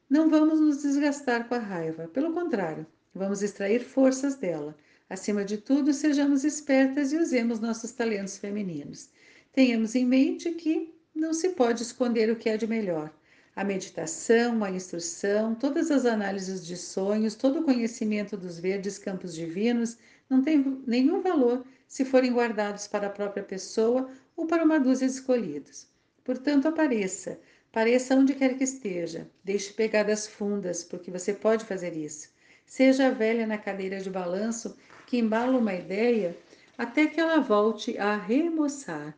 Não 0.08 0.28
vamos 0.28 0.60
nos 0.60 0.82
desgastar 0.82 1.48
com 1.48 1.54
a 1.54 1.58
raiva, 1.58 2.08
pelo 2.08 2.32
contrário, 2.32 2.86
vamos 3.14 3.42
extrair 3.42 3.80
forças 3.80 4.36
dela 4.36 4.76
Acima 5.10 5.42
de 5.42 5.56
tudo, 5.56 5.94
sejamos 5.94 6.44
espertas 6.44 7.12
e 7.12 7.16
usemos 7.16 7.60
nossos 7.60 7.92
talentos 7.92 8.36
femininos. 8.36 9.08
Tenhamos 9.52 9.94
em 9.94 10.04
mente 10.04 10.50
que 10.52 10.94
não 11.14 11.32
se 11.32 11.50
pode 11.50 11.82
esconder 11.82 12.30
o 12.30 12.36
que 12.36 12.50
é 12.50 12.58
de 12.58 12.66
melhor. 12.66 13.10
A 13.56 13.64
meditação, 13.64 14.62
a 14.62 14.70
instrução, 14.70 15.54
todas 15.54 15.90
as 15.90 16.04
análises 16.04 16.64
de 16.64 16.76
sonhos, 16.76 17.34
todo 17.34 17.60
o 17.60 17.64
conhecimento 17.64 18.36
dos 18.36 18.58
verdes 18.58 18.98
campos 18.98 19.34
divinos 19.34 19.96
não 20.28 20.42
tem 20.42 20.82
nenhum 20.86 21.22
valor 21.22 21.64
se 21.86 22.04
forem 22.04 22.34
guardados 22.34 22.86
para 22.86 23.06
a 23.06 23.10
própria 23.10 23.42
pessoa 23.42 24.10
ou 24.36 24.46
para 24.46 24.62
uma 24.62 24.78
dúzia 24.78 25.08
de 25.08 25.14
escolhidos. 25.14 25.86
Portanto, 26.22 26.68
apareça, 26.68 27.40
pareça 27.72 28.14
onde 28.14 28.34
quer 28.34 28.56
que 28.56 28.64
esteja, 28.64 29.28
deixe 29.44 29.72
pegadas 29.72 30.26
fundas, 30.26 30.82
porque 30.82 31.10
você 31.10 31.32
pode 31.32 31.64
fazer 31.64 31.96
isso. 31.96 32.30
Seja 32.66 33.08
a 33.08 33.10
velha 33.10 33.46
na 33.46 33.58
cadeira 33.58 33.98
de 34.00 34.10
balanço 34.10 34.76
que 35.06 35.18
embala 35.18 35.58
uma 35.58 35.74
ideia 35.74 36.36
até 36.76 37.06
que 37.06 37.20
ela 37.20 37.40
volte 37.40 37.98
a 37.98 38.16
remoçar. 38.16 39.16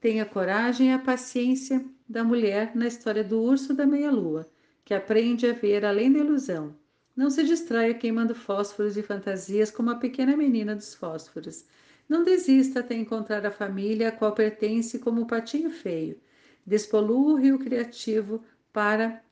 Tenha 0.00 0.24
coragem 0.24 0.88
e 0.88 0.92
a 0.92 0.98
paciência 0.98 1.84
da 2.08 2.24
mulher 2.24 2.74
na 2.74 2.86
história 2.86 3.22
do 3.22 3.40
urso 3.40 3.74
da 3.74 3.86
meia-lua, 3.86 4.48
que 4.84 4.94
aprende 4.94 5.46
a 5.46 5.52
ver 5.52 5.84
além 5.84 6.12
da 6.12 6.18
ilusão. 6.18 6.74
Não 7.14 7.28
se 7.28 7.44
distraia 7.44 7.92
queimando 7.94 8.34
fósforos 8.34 8.96
e 8.96 9.02
fantasias 9.02 9.70
como 9.70 9.90
a 9.90 9.96
pequena 9.96 10.36
menina 10.36 10.74
dos 10.74 10.94
fósforos. 10.94 11.64
Não 12.08 12.24
desista 12.24 12.80
até 12.80 12.94
encontrar 12.94 13.44
a 13.44 13.50
família 13.50 14.08
a 14.08 14.12
qual 14.12 14.32
pertence 14.32 14.98
como 14.98 15.22
o 15.22 15.26
patinho 15.26 15.70
feio. 15.70 16.18
Despolua 16.66 17.32
o 17.32 17.36
rio 17.36 17.58
criativo 17.58 18.42
para 18.72 19.22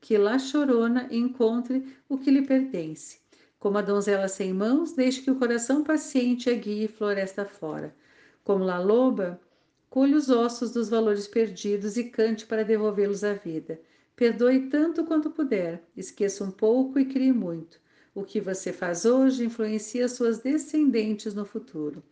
que 0.00 0.16
La 0.16 0.38
Chorona 0.38 1.08
encontre 1.10 1.96
o 2.08 2.16
que 2.16 2.30
lhe 2.30 2.42
pertence. 2.42 3.18
Como 3.58 3.78
a 3.78 3.82
donzela 3.82 4.28
sem 4.28 4.52
mãos, 4.52 4.92
deixe 4.92 5.22
que 5.22 5.30
o 5.30 5.38
coração 5.38 5.82
paciente 5.82 6.48
a 6.48 6.54
guie 6.54 6.86
floresta 6.86 7.44
fora. 7.44 7.94
Como 8.44 8.62
La 8.62 8.78
Loba, 8.78 9.40
colhe 9.90 10.14
os 10.14 10.30
ossos 10.30 10.72
dos 10.72 10.88
valores 10.88 11.26
perdidos 11.26 11.96
e 11.96 12.04
cante 12.04 12.46
para 12.46 12.64
devolvê-los 12.64 13.24
à 13.24 13.32
vida. 13.32 13.80
Perdoe 14.14 14.68
tanto 14.70 15.04
quanto 15.04 15.30
puder, 15.30 15.82
esqueça 15.96 16.44
um 16.44 16.50
pouco 16.50 16.98
e 16.98 17.04
crie 17.04 17.32
muito. 17.32 17.80
O 18.14 18.22
que 18.22 18.40
você 18.40 18.72
faz 18.72 19.04
hoje 19.04 19.44
influencia 19.44 20.08
suas 20.08 20.38
descendentes 20.38 21.34
no 21.34 21.44
futuro. 21.44 22.02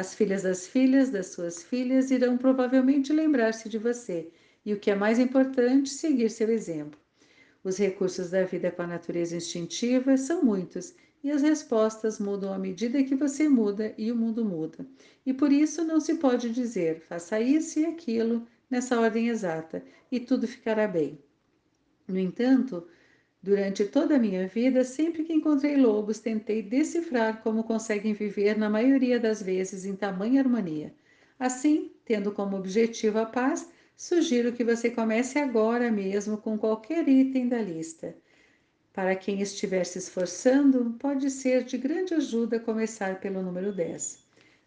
As 0.00 0.14
filhas 0.14 0.44
das 0.44 0.66
filhas 0.66 1.10
das 1.10 1.26
suas 1.26 1.62
filhas 1.62 2.10
irão 2.10 2.38
provavelmente 2.38 3.12
lembrar-se 3.12 3.68
de 3.68 3.76
você 3.76 4.30
e, 4.64 4.72
o 4.72 4.80
que 4.80 4.90
é 4.90 4.94
mais 4.94 5.18
importante, 5.18 5.90
seguir 5.90 6.30
seu 6.30 6.48
exemplo. 6.48 6.98
Os 7.62 7.76
recursos 7.76 8.30
da 8.30 8.42
vida 8.44 8.70
com 8.70 8.80
a 8.80 8.86
natureza 8.86 9.36
instintiva 9.36 10.16
são 10.16 10.42
muitos 10.42 10.94
e 11.22 11.30
as 11.30 11.42
respostas 11.42 12.18
mudam 12.18 12.50
à 12.50 12.58
medida 12.58 13.04
que 13.04 13.14
você 13.14 13.46
muda 13.46 13.92
e 13.98 14.10
o 14.10 14.16
mundo 14.16 14.42
muda. 14.42 14.86
E 15.26 15.34
por 15.34 15.52
isso 15.52 15.84
não 15.84 16.00
se 16.00 16.14
pode 16.14 16.48
dizer 16.48 17.02
faça 17.02 17.38
isso 17.38 17.78
e 17.78 17.84
aquilo 17.84 18.46
nessa 18.70 18.98
ordem 18.98 19.28
exata 19.28 19.84
e 20.10 20.18
tudo 20.18 20.48
ficará 20.48 20.88
bem. 20.88 21.18
No 22.08 22.18
entanto, 22.18 22.88
durante 23.42 23.84
toda 23.84 24.16
a 24.16 24.18
minha 24.18 24.46
vida, 24.46 24.84
sempre 24.84 25.24
que 25.24 25.32
encontrei 25.32 25.76
lobos, 25.76 26.18
tentei 26.18 26.62
decifrar 26.62 27.42
como 27.42 27.64
conseguem 27.64 28.12
viver 28.12 28.56
na 28.58 28.68
maioria 28.68 29.18
das 29.18 29.42
vezes 29.42 29.84
em 29.84 29.96
tamanha 29.96 30.40
harmonia. 30.40 30.94
Assim, 31.38 31.90
tendo 32.04 32.32
como 32.32 32.56
objetivo 32.56 33.18
a 33.18 33.24
paz, 33.24 33.70
sugiro 33.96 34.52
que 34.52 34.62
você 34.62 34.90
comece 34.90 35.38
agora 35.38 35.90
mesmo 35.90 36.36
com 36.36 36.58
qualquer 36.58 37.08
item 37.08 37.48
da 37.48 37.62
lista. 37.62 38.14
Para 38.92 39.16
quem 39.16 39.40
estiver 39.40 39.84
se 39.84 39.98
esforçando, 39.98 40.96
pode 40.98 41.30
ser 41.30 41.64
de 41.64 41.78
grande 41.78 42.12
ajuda 42.12 42.60
começar 42.60 43.20
pelo 43.20 43.42
número 43.42 43.72
10. 43.72 44.18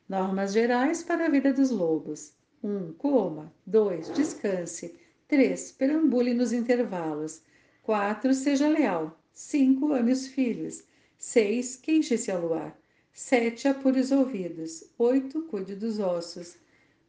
Normas 0.09 0.53
gerais 0.53 1.03
para 1.03 1.25
a 1.25 1.29
vida 1.29 1.53
dos 1.53 1.69
lobos. 1.69 2.33
1. 2.63 2.69
Um, 2.69 2.93
coma. 2.93 3.53
2. 3.67 4.13
Descanse. 4.13 4.95
3. 5.27 5.73
Perambule 5.73 6.33
nos 6.33 6.53
intervalos. 6.53 7.41
4. 7.83 8.33
Seja 8.33 8.67
leal. 8.67 9.17
5. 9.33 9.93
Ame 9.93 10.11
os 10.11 10.27
filhos. 10.27 10.83
6. 11.17 11.75
Queixe-se 11.77 12.31
ao 12.31 12.41
luar. 12.41 12.77
7. 13.11 13.67
Apure 13.67 13.99
os 13.99 14.11
ouvidos. 14.11 14.83
8. 14.97 15.43
Cuide 15.43 15.75
dos 15.75 15.99
ossos. 15.99 16.57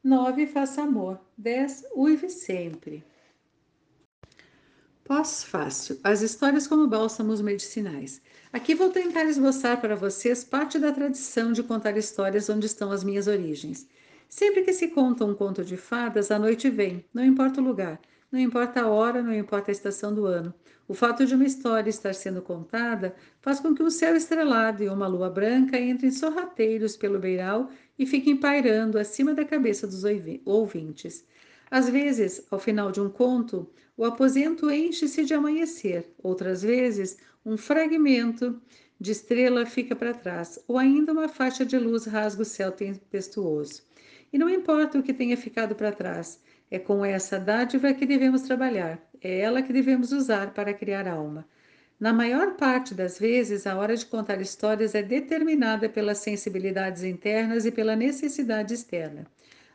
9. 0.02 0.46
Faça 0.46 0.82
amor. 0.82 1.20
10. 1.38 1.86
Uive 1.96 2.28
sempre. 2.28 3.04
Pós-fácil. 5.04 6.00
As 6.02 6.22
histórias 6.22 6.66
como 6.66 6.88
bálsamos 6.88 7.40
medicinais. 7.40 8.20
Aqui 8.52 8.74
vou 8.74 8.90
tentar 8.90 9.24
esboçar 9.24 9.80
para 9.80 9.94
vocês 9.94 10.42
parte 10.42 10.78
da 10.78 10.92
tradição 10.92 11.52
de 11.52 11.62
contar 11.62 11.96
histórias 11.96 12.48
onde 12.48 12.66
estão 12.66 12.90
as 12.90 13.04
minhas 13.04 13.26
origens. 13.26 13.86
Sempre 14.28 14.62
que 14.62 14.72
se 14.72 14.88
conta 14.88 15.24
um 15.24 15.34
conto 15.34 15.62
de 15.64 15.76
fadas, 15.76 16.30
a 16.30 16.38
noite 16.38 16.70
vem, 16.70 17.04
não 17.12 17.24
importa 17.24 17.60
o 17.60 17.64
lugar. 17.64 18.00
Não 18.30 18.38
importa 18.38 18.82
a 18.82 18.88
hora, 18.88 19.22
não 19.22 19.34
importa 19.34 19.70
a 19.70 19.72
estação 19.72 20.14
do 20.14 20.26
ano. 20.26 20.52
O 20.86 20.92
fato 20.92 21.24
de 21.24 21.34
uma 21.34 21.44
história 21.44 21.88
estar 21.88 22.14
sendo 22.14 22.42
contada 22.42 23.14
faz 23.40 23.60
com 23.60 23.74
que 23.74 23.82
um 23.82 23.88
céu 23.88 24.14
estrelado 24.14 24.82
e 24.82 24.88
uma 24.88 25.06
lua 25.06 25.30
branca 25.30 25.78
entrem 25.78 26.10
sorrateiros 26.10 26.96
pelo 26.96 27.18
beiral 27.18 27.70
e 27.98 28.04
fiquem 28.04 28.36
pairando 28.36 28.98
acima 28.98 29.32
da 29.32 29.44
cabeça 29.44 29.86
dos 29.86 30.02
ouvintes. 30.44 31.24
Às 31.70 31.88
vezes, 31.88 32.46
ao 32.50 32.58
final 32.58 32.92
de 32.92 33.00
um 33.00 33.08
conto, 33.08 33.68
o 33.96 34.04
aposento 34.04 34.70
enche-se 34.70 35.24
de 35.24 35.32
amanhecer, 35.32 36.12
outras 36.22 36.62
vezes, 36.62 37.16
um 37.46 37.56
fragmento 37.56 38.60
de 39.00 39.12
estrela 39.12 39.64
fica 39.64 39.96
para 39.96 40.14
trás, 40.14 40.58
ou 40.68 40.78
ainda 40.78 41.12
uma 41.12 41.28
faixa 41.28 41.64
de 41.64 41.78
luz 41.78 42.04
rasga 42.04 42.42
o 42.42 42.44
céu 42.44 42.70
tempestuoso. 42.72 43.82
E 44.32 44.38
não 44.38 44.50
importa 44.50 44.98
o 44.98 45.02
que 45.02 45.14
tenha 45.14 45.36
ficado 45.36 45.74
para 45.74 45.92
trás, 45.92 46.40
é 46.74 46.78
com 46.80 47.04
essa 47.04 47.38
dádiva 47.38 47.94
que 47.94 48.04
devemos 48.04 48.42
trabalhar, 48.42 48.98
é 49.22 49.38
ela 49.38 49.62
que 49.62 49.72
devemos 49.72 50.10
usar 50.10 50.52
para 50.52 50.74
criar 50.74 51.06
alma. 51.06 51.46
Na 52.00 52.12
maior 52.12 52.56
parte 52.56 52.92
das 52.92 53.16
vezes, 53.16 53.64
a 53.64 53.76
hora 53.76 53.96
de 53.96 54.04
contar 54.04 54.40
histórias 54.40 54.92
é 54.92 55.00
determinada 55.00 55.88
pelas 55.88 56.18
sensibilidades 56.18 57.04
internas 57.04 57.64
e 57.64 57.70
pela 57.70 57.94
necessidade 57.94 58.74
externa. 58.74 59.24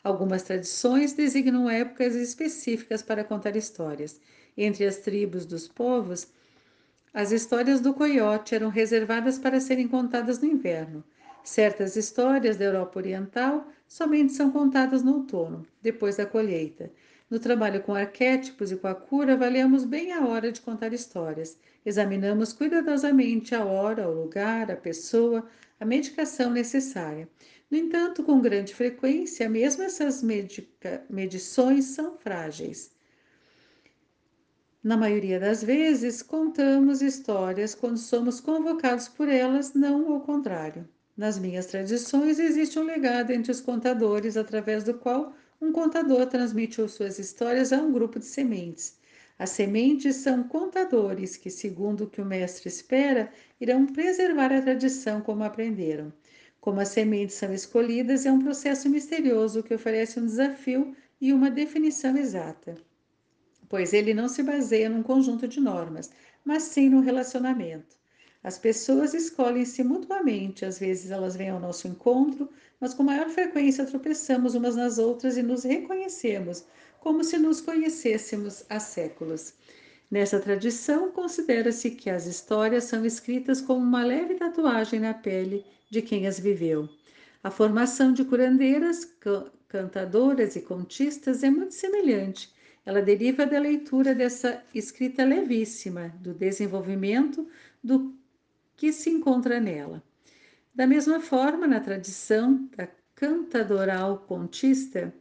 Algumas 0.03 0.43
tradições 0.43 1.13
designam 1.13 1.69
épocas 1.69 2.15
específicas 2.15 3.01
para 3.01 3.23
contar 3.23 3.55
histórias. 3.55 4.19
Entre 4.57 4.85
as 4.85 4.97
tribos 4.97 5.45
dos 5.45 5.69
povos, 5.69 6.27
as 7.13 7.31
histórias 7.31 7.79
do 7.79 7.93
coiote 7.93 8.55
eram 8.55 8.67
reservadas 8.67 9.39
para 9.39 9.61
serem 9.61 9.87
contadas 9.87 10.39
no 10.39 10.47
inverno. 10.47 11.01
Certas 11.45 11.95
histórias 11.95 12.57
da 12.57 12.65
Europa 12.65 12.99
Oriental 12.99 13.65
somente 13.89 14.33
são 14.33 14.51
contadas 14.51 15.01
no 15.01 15.15
outono, 15.15 15.65
depois 15.81 16.15
da 16.15 16.25
colheita. 16.25 16.91
No 17.27 17.39
trabalho 17.39 17.81
com 17.81 17.95
arquétipos 17.95 18.71
e 18.71 18.75
com 18.75 18.87
a 18.87 18.93
cura, 18.93 19.33
avaliamos 19.33 19.83
bem 19.83 20.13
a 20.13 20.25
hora 20.25 20.51
de 20.51 20.61
contar 20.61 20.93
histórias. 20.93 21.57
Examinamos 21.83 22.53
cuidadosamente 22.53 23.55
a 23.55 23.65
hora, 23.65 24.07
o 24.07 24.23
lugar, 24.23 24.71
a 24.71 24.75
pessoa, 24.75 25.45
a 25.79 25.85
medicação 25.85 26.51
necessária. 26.51 27.27
No 27.69 27.77
entanto, 27.77 28.23
com 28.23 28.39
grande 28.39 28.75
frequência, 28.75 29.49
mesmo 29.49 29.83
essas 29.83 30.21
medica, 30.21 31.03
medições 31.09 31.85
são 31.85 32.15
frágeis. 32.17 32.91
Na 34.83 34.95
maioria 34.95 35.39
das 35.39 35.63
vezes, 35.63 36.21
contamos 36.21 37.01
histórias 37.01 37.73
quando 37.73 37.97
somos 37.97 38.39
convocados 38.39 39.07
por 39.07 39.27
elas, 39.27 39.73
não 39.73 40.13
ao 40.13 40.21
contrário. 40.21 40.87
Nas 41.19 41.37
minhas 41.37 41.65
tradições, 41.65 42.39
existe 42.39 42.79
um 42.79 42.83
legado 42.83 43.31
entre 43.31 43.51
os 43.51 43.59
contadores, 43.59 44.37
através 44.37 44.85
do 44.85 44.93
qual 44.93 45.35
um 45.59 45.69
contador 45.69 46.25
transmite 46.27 46.75
suas 46.87 47.19
histórias 47.19 47.73
a 47.73 47.77
um 47.81 47.91
grupo 47.91 48.19
de 48.19 48.25
sementes. 48.25 48.97
As 49.37 49.49
sementes 49.49 50.15
são 50.15 50.43
contadores 50.43 51.35
que, 51.35 51.49
segundo 51.49 52.05
o 52.05 52.09
que 52.09 52.21
o 52.21 52.25
mestre 52.25 52.69
espera, 52.69 53.29
irão 53.59 53.85
preservar 53.85 54.53
a 54.53 54.61
tradição 54.61 55.19
como 55.19 55.43
aprenderam. 55.43 56.13
Como 56.61 56.79
as 56.79 56.87
sementes 56.87 57.35
são 57.35 57.51
escolhidas, 57.53 58.25
é 58.25 58.31
um 58.31 58.39
processo 58.39 58.89
misterioso 58.89 59.61
que 59.61 59.73
oferece 59.73 60.21
um 60.21 60.25
desafio 60.25 60.95
e 61.19 61.33
uma 61.33 61.51
definição 61.51 62.15
exata, 62.15 62.75
pois 63.67 63.91
ele 63.91 64.13
não 64.13 64.29
se 64.29 64.41
baseia 64.41 64.87
num 64.87 65.03
conjunto 65.03 65.49
de 65.49 65.59
normas, 65.59 66.09
mas 66.45 66.63
sim 66.63 66.87
no 66.87 67.01
relacionamento. 67.01 67.98
As 68.41 68.57
pessoas 68.57 69.13
escolhem-se 69.13 69.83
mutuamente, 69.83 70.63
às 70.63 70.79
vezes 70.79 71.11
elas 71.11 71.35
vêm 71.35 71.49
ao 71.49 71.59
nosso 71.59 71.87
encontro, 71.87 72.49
mas 72.79 72.93
com 72.93 73.03
maior 73.03 73.29
frequência 73.29 73.85
tropeçamos 73.85 74.55
umas 74.55 74.77
nas 74.77 74.97
outras 74.97 75.35
e 75.35 75.43
nos 75.43 75.63
reconhecemos, 75.63 76.63
como 77.01 77.23
se 77.23 77.37
nos 77.37 77.59
conhecêssemos 77.59 78.63
há 78.69 78.79
séculos. 78.79 79.53
Nessa 80.09 80.39
tradição, 80.39 81.11
considera-se 81.11 81.91
que 81.91 82.09
as 82.09 82.25
histórias 82.25 82.85
são 82.85 83.05
escritas 83.05 83.61
como 83.61 83.81
uma 83.81 84.03
leve 84.03 84.35
tatuagem 84.35 85.01
na 85.01 85.13
pele 85.13 85.65
de 85.89 86.01
quem 86.01 86.25
as 86.25 86.39
viveu. 86.39 86.89
A 87.43 87.51
formação 87.51 88.13
de 88.13 88.23
curandeiras, 88.23 89.07
cantadoras 89.67 90.55
e 90.55 90.61
contistas 90.61 91.43
é 91.43 91.49
muito 91.49 91.73
semelhante. 91.73 92.51
Ela 92.85 93.01
deriva 93.01 93.45
da 93.45 93.59
leitura 93.59 94.15
dessa 94.15 94.63
escrita 94.73 95.23
levíssima, 95.23 96.13
do 96.21 96.33
desenvolvimento 96.33 97.47
do 97.83 98.18
que 98.79 98.93
se 98.93 99.09
encontra 99.09 99.59
nela. 99.59 100.01
Da 100.73 100.87
mesma 100.87 101.19
forma, 101.19 101.67
na 101.67 101.81
tradição 101.81 102.69
da 102.77 102.87
cantadoral 103.13 104.19
contista, 104.19 105.13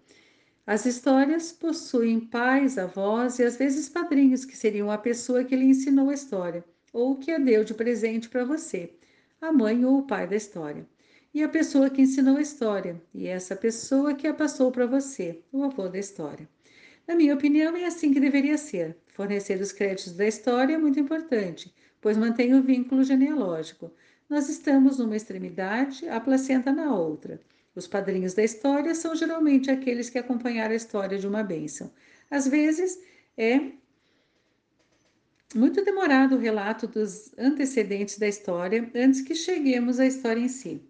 as 0.65 0.87
histórias 0.87 1.51
possuem 1.51 2.21
pais, 2.21 2.79
avós 2.79 3.41
e 3.41 3.43
às 3.43 3.57
vezes 3.57 3.89
padrinhos, 3.89 4.45
que 4.45 4.57
seriam 4.57 4.93
a 4.93 4.97
pessoa 4.97 5.43
que 5.43 5.57
lhe 5.57 5.65
ensinou 5.65 6.11
a 6.11 6.15
história, 6.15 6.65
ou 6.93 7.17
que 7.17 7.33
a 7.33 7.39
deu 7.39 7.65
de 7.65 7.75
presente 7.75 8.29
para 8.29 8.45
você 8.45 8.95
a 9.41 9.53
mãe 9.53 9.85
ou 9.85 9.99
o 9.99 10.07
pai 10.07 10.29
da 10.29 10.37
história. 10.37 10.87
E 11.35 11.43
a 11.43 11.49
pessoa 11.49 11.91
que 11.91 12.03
ensinou 12.03 12.37
a 12.37 12.41
história, 12.41 13.01
e 13.13 13.27
essa 13.27 13.57
pessoa 13.57 14.15
que 14.15 14.27
a 14.29 14.35
passou 14.35 14.71
para 14.71 14.87
você, 14.87 15.43
o 15.53 15.65
avô 15.65 15.89
da 15.89 15.99
história. 15.99 16.49
Na 17.09 17.17
minha 17.17 17.35
opinião, 17.35 17.77
é 17.77 17.87
assim 17.87 18.13
que 18.13 18.21
deveria 18.21 18.57
ser. 18.57 18.97
Fornecer 19.09 19.61
os 19.61 19.73
créditos 19.73 20.13
da 20.13 20.27
história 20.27 20.75
é 20.75 20.79
muito 20.79 21.01
importante, 21.01 21.75
pois 22.01 22.17
mantém 22.17 22.55
o 22.55 22.63
vínculo 22.63 23.03
genealógico. 23.05 23.91
Nós 24.29 24.49
estamos 24.49 24.99
numa 24.99 25.17
extremidade, 25.17 26.09
a 26.09 26.21
placenta 26.21 26.73
na 26.73 26.95
outra. 26.95 27.41
Os 27.75 27.87
padrinhos 27.87 28.35
da 28.35 28.43
história 28.43 28.95
são 28.95 29.15
geralmente 29.15 29.71
aqueles 29.71 30.11
que 30.11 30.19
acompanharam 30.19 30.73
a 30.73 30.77
história 30.77 31.19
de 31.19 31.27
uma 31.27 31.43
bênção. 31.43 31.93
Às 32.31 32.47
vezes, 32.47 33.01
é 33.37 33.73
muito 35.55 35.83
demorado 35.83 36.37
o 36.37 36.39
relato 36.39 36.87
dos 36.87 37.33
antecedentes 37.39 38.19
da 38.19 38.29
história 38.29 38.91
antes 38.95 39.23
que 39.23 39.35
cheguemos 39.35 39.99
à 39.99 40.07
história 40.07 40.41
em 40.41 40.49
si. 40.49 40.83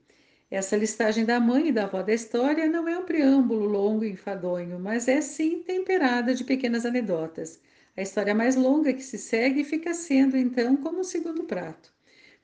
Essa 0.50 0.76
listagem 0.76 1.24
da 1.24 1.38
mãe 1.38 1.68
e 1.68 1.72
da 1.72 1.84
avó 1.84 2.02
da 2.02 2.14
história 2.14 2.66
não 2.66 2.88
é 2.88 2.98
um 2.98 3.04
preâmbulo 3.04 3.66
longo 3.66 4.04
e 4.04 4.10
enfadonho, 4.10 4.78
mas 4.80 5.06
é 5.06 5.20
sim 5.20 5.62
temperada 5.62 6.34
de 6.34 6.42
pequenas 6.42 6.86
anedotas. 6.86 7.60
A 7.98 8.02
história 8.02 8.32
mais 8.32 8.54
longa 8.54 8.92
que 8.92 9.02
se 9.02 9.18
segue 9.18 9.64
fica 9.64 9.92
sendo 9.92 10.36
então 10.36 10.76
como 10.76 11.00
um 11.00 11.02
segundo 11.02 11.42
prato. 11.42 11.92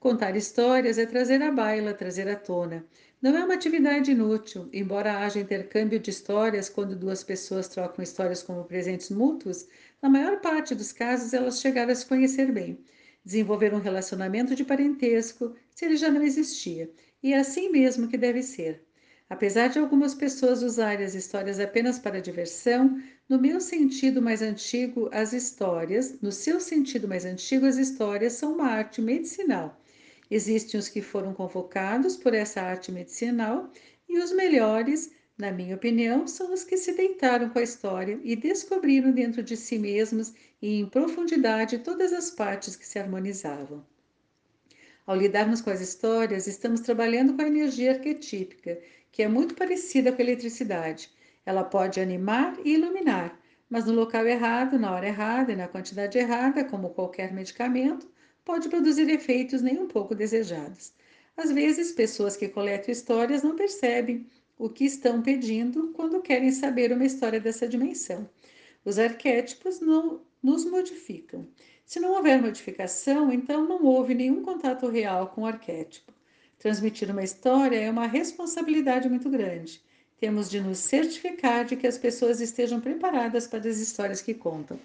Contar 0.00 0.34
histórias 0.34 0.98
é 0.98 1.06
trazer 1.06 1.40
à 1.42 1.52
baila, 1.52 1.94
trazer 1.94 2.26
à 2.28 2.34
tona. 2.34 2.84
Não 3.22 3.36
é 3.36 3.44
uma 3.44 3.54
atividade 3.54 4.10
inútil, 4.10 4.68
embora 4.72 5.18
haja 5.18 5.38
intercâmbio 5.38 6.00
de 6.00 6.10
histórias 6.10 6.68
quando 6.68 6.96
duas 6.96 7.22
pessoas 7.22 7.68
trocam 7.68 8.02
histórias 8.02 8.42
como 8.42 8.64
presentes 8.64 9.10
mútuos, 9.10 9.68
na 10.02 10.10
maior 10.10 10.40
parte 10.40 10.74
dos 10.74 10.90
casos 10.90 11.32
elas 11.32 11.60
chegaram 11.60 11.92
a 11.92 11.94
se 11.94 12.04
conhecer 12.04 12.50
bem, 12.50 12.84
desenvolver 13.24 13.72
um 13.72 13.78
relacionamento 13.78 14.56
de 14.56 14.64
parentesco, 14.64 15.54
se 15.70 15.84
ele 15.84 15.96
já 15.96 16.10
não 16.10 16.24
existia, 16.24 16.90
e 17.22 17.32
é 17.32 17.38
assim 17.38 17.70
mesmo 17.70 18.08
que 18.08 18.18
deve 18.18 18.42
ser. 18.42 18.84
Apesar 19.28 19.68
de 19.68 19.78
algumas 19.78 20.14
pessoas 20.14 20.62
usarem 20.62 21.04
as 21.04 21.14
histórias 21.14 21.58
apenas 21.60 21.98
para 21.98 22.20
diversão, 22.20 23.00
no 23.28 23.40
meu 23.40 23.60
sentido 23.60 24.22
mais 24.22 24.42
antigo, 24.42 25.08
as 25.12 25.32
histórias, 25.32 26.20
no 26.20 26.32
seu 26.32 26.60
sentido 26.60 27.08
mais 27.08 27.24
antigo, 27.24 27.66
as 27.66 27.76
histórias 27.76 28.34
são 28.34 28.54
uma 28.54 28.66
arte 28.68 29.00
medicinal 29.02 29.80
Existem 30.30 30.80
os 30.80 30.88
que 30.88 31.02
foram 31.02 31.34
convocados 31.34 32.16
por 32.16 32.34
essa 32.34 32.60
arte 32.62 32.90
medicinal 32.90 33.70
e 34.08 34.18
os 34.18 34.32
melhores, 34.32 35.12
na 35.36 35.52
minha 35.52 35.76
opinião, 35.76 36.26
são 36.26 36.52
os 36.52 36.64
que 36.64 36.76
se 36.76 36.92
deitaram 36.92 37.50
com 37.50 37.58
a 37.58 37.62
história 37.62 38.18
e 38.22 38.34
descobriram 38.34 39.12
dentro 39.12 39.42
de 39.42 39.56
si 39.56 39.78
mesmos 39.78 40.32
e 40.62 40.80
em 40.80 40.88
profundidade 40.88 41.78
todas 41.78 42.12
as 42.12 42.30
partes 42.30 42.74
que 42.74 42.86
se 42.86 42.98
harmonizavam. 42.98 43.84
Ao 45.06 45.14
lidarmos 45.14 45.60
com 45.60 45.68
as 45.68 45.82
histórias, 45.82 46.46
estamos 46.46 46.80
trabalhando 46.80 47.34
com 47.34 47.42
a 47.42 47.46
energia 47.46 47.92
arquetípica, 47.92 48.80
que 49.12 49.22
é 49.22 49.28
muito 49.28 49.54
parecida 49.54 50.10
com 50.10 50.22
a 50.22 50.24
eletricidade. 50.24 51.10
Ela 51.44 51.62
pode 51.62 52.00
animar 52.00 52.58
e 52.64 52.72
iluminar, 52.72 53.38
mas 53.68 53.84
no 53.84 53.92
local 53.92 54.26
errado, 54.26 54.78
na 54.78 54.94
hora 54.94 55.06
errada 55.06 55.52
e 55.52 55.56
na 55.56 55.68
quantidade 55.68 56.16
errada, 56.16 56.64
como 56.64 56.88
qualquer 56.90 57.34
medicamento, 57.34 58.08
pode 58.46 58.70
produzir 58.70 59.08
efeitos 59.10 59.60
nem 59.60 59.78
um 59.78 59.88
pouco 59.88 60.14
desejados. 60.14 60.94
Às 61.36 61.52
vezes, 61.52 61.92
pessoas 61.92 62.34
que 62.34 62.48
coletam 62.48 62.90
histórias 62.90 63.42
não 63.42 63.56
percebem 63.56 64.26
o 64.56 64.70
que 64.70 64.86
estão 64.86 65.20
pedindo 65.20 65.92
quando 65.92 66.22
querem 66.22 66.50
saber 66.50 66.92
uma 66.92 67.04
história 67.04 67.40
dessa 67.40 67.68
dimensão. 67.68 68.28
Os 68.84 68.98
arquétipos 68.98 69.80
não 69.80 70.22
nos 70.44 70.66
modificam. 70.66 71.48
Se 71.86 71.98
não 71.98 72.12
houver 72.12 72.40
modificação, 72.40 73.32
então 73.32 73.66
não 73.66 73.82
houve 73.82 74.14
nenhum 74.14 74.42
contato 74.42 74.86
real 74.88 75.28
com 75.28 75.40
o 75.40 75.46
arquétipo. 75.46 76.12
Transmitir 76.58 77.10
uma 77.10 77.24
história 77.24 77.78
é 77.78 77.90
uma 77.90 78.06
responsabilidade 78.06 79.08
muito 79.08 79.30
grande. 79.30 79.82
Temos 80.20 80.50
de 80.50 80.60
nos 80.60 80.78
certificar 80.78 81.64
de 81.64 81.76
que 81.76 81.86
as 81.86 81.96
pessoas 81.96 82.42
estejam 82.42 82.78
preparadas 82.78 83.46
para 83.46 83.66
as 83.66 83.78
histórias 83.78 84.20
que 84.20 84.34
contam. 84.34 84.78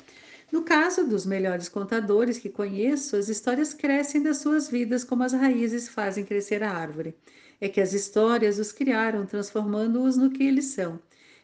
No 0.49 0.63
caso 0.63 1.05
dos 1.05 1.25
melhores 1.25 1.67
contadores 1.67 2.39
que 2.39 2.49
conheço, 2.49 3.17
as 3.17 3.27
histórias 3.27 3.73
crescem 3.73 4.23
das 4.23 4.37
suas 4.37 4.69
vidas 4.69 5.03
como 5.03 5.23
as 5.23 5.33
raízes 5.33 5.89
fazem 5.89 6.23
crescer 6.23 6.63
a 6.63 6.71
árvore. 6.71 7.15
É 7.59 7.67
que 7.67 7.81
as 7.81 7.93
histórias 7.93 8.59
os 8.59 8.71
criaram, 8.71 9.25
transformando-os 9.25 10.15
no 10.15 10.29
que 10.29 10.43
eles 10.43 10.65
são. 10.65 10.99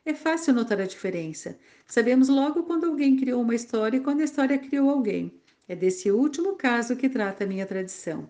É 0.07 0.13
fácil 0.13 0.53
notar 0.53 0.79
a 0.79 0.85
diferença. 0.85 1.57
Sabemos 1.87 2.29
logo 2.29 2.61
quando 2.61 2.85
alguém 2.85 3.17
criou 3.17 3.41
uma 3.41 3.55
história 3.55 3.97
e 3.97 3.99
quando 3.99 4.21
a 4.21 4.23
história 4.23 4.55
criou 4.55 4.87
alguém. 4.87 5.33
É 5.67 5.75
desse 5.75 6.11
último 6.11 6.55
caso 6.55 6.95
que 6.95 7.09
trata 7.09 7.43
a 7.43 7.47
minha 7.47 7.65
tradição. 7.65 8.29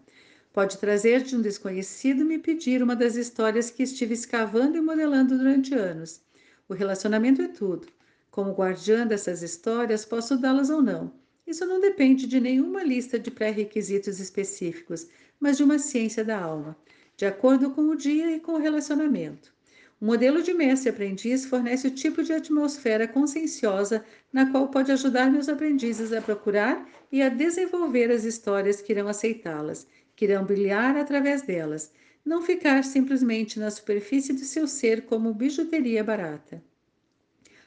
Pode 0.53 0.77
trazer 0.77 1.21
de 1.21 1.35
um 1.35 1.41
desconhecido 1.41 2.23
me 2.23 2.39
pedir 2.39 2.81
uma 2.81 2.95
das 2.95 3.17
histórias 3.17 3.69
que 3.69 3.83
estive 3.83 4.13
escavando 4.13 4.77
e 4.77 4.81
modelando 4.81 5.37
durante 5.37 5.75
anos. 5.75 6.21
O 6.69 6.73
relacionamento 6.73 7.41
é 7.41 7.49
tudo. 7.49 7.89
Como 8.31 8.53
guardiã 8.53 9.05
dessas 9.05 9.41
histórias, 9.41 10.05
posso 10.05 10.37
dá-las 10.37 10.69
ou 10.69 10.81
não. 10.81 11.11
Isso 11.45 11.65
não 11.65 11.81
depende 11.81 12.25
de 12.25 12.39
nenhuma 12.39 12.83
lista 12.83 13.19
de 13.19 13.29
pré-requisitos 13.29 14.21
específicos, 14.21 15.09
mas 15.37 15.57
de 15.57 15.63
uma 15.63 15.77
ciência 15.77 16.23
da 16.23 16.39
alma, 16.39 16.77
de 17.17 17.25
acordo 17.25 17.71
com 17.71 17.81
o 17.89 17.97
dia 17.97 18.31
e 18.33 18.39
com 18.39 18.53
o 18.53 18.59
relacionamento. 18.59 19.54
O 20.05 20.07
modelo 20.07 20.43
de 20.43 20.53
mestre-aprendiz 20.53 21.45
fornece 21.45 21.87
o 21.87 21.89
tipo 21.89 22.21
de 22.21 22.31
atmosfera 22.31 23.07
conscienciosa 23.07 24.05
na 24.31 24.51
qual 24.51 24.67
pode 24.67 24.91
ajudar 24.91 25.31
meus 25.31 25.49
aprendizes 25.49 26.13
a 26.13 26.21
procurar 26.21 26.87
e 27.11 27.23
a 27.23 27.27
desenvolver 27.27 28.11
as 28.11 28.23
histórias 28.23 28.79
que 28.79 28.93
irão 28.93 29.07
aceitá-las, 29.07 29.87
que 30.15 30.25
irão 30.25 30.45
brilhar 30.45 30.95
através 30.95 31.41
delas, 31.41 31.91
não 32.23 32.43
ficar 32.43 32.83
simplesmente 32.83 33.59
na 33.59 33.71
superfície 33.71 34.31
do 34.31 34.41
seu 34.41 34.67
ser 34.67 35.05
como 35.05 35.33
bijuteria 35.33 36.03
barata. 36.03 36.63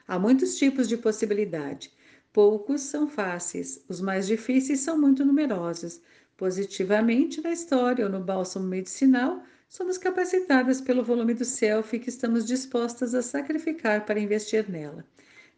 Há 0.06 0.16
muitos 0.16 0.56
tipos 0.56 0.88
de 0.88 0.96
possibilidade. 0.96 1.90
Poucos 2.32 2.82
são 2.82 3.08
fáceis, 3.08 3.82
os 3.88 4.00
mais 4.00 4.28
difíceis 4.28 4.78
são 4.78 4.96
muito 4.96 5.24
numerosos. 5.24 6.00
Positivamente, 6.36 7.40
na 7.40 7.50
história 7.50 8.04
ou 8.04 8.12
no 8.12 8.20
bálsamo 8.20 8.68
medicinal, 8.68 9.42
somos 9.68 9.98
capacitadas 9.98 10.80
pelo 10.80 11.04
volume 11.04 11.34
do 11.34 11.44
self 11.44 11.98
que 11.98 12.08
estamos 12.08 12.46
dispostas 12.46 13.14
a 13.14 13.20
sacrificar 13.20 14.06
para 14.06 14.18
investir 14.18 14.68
nela. 14.68 15.04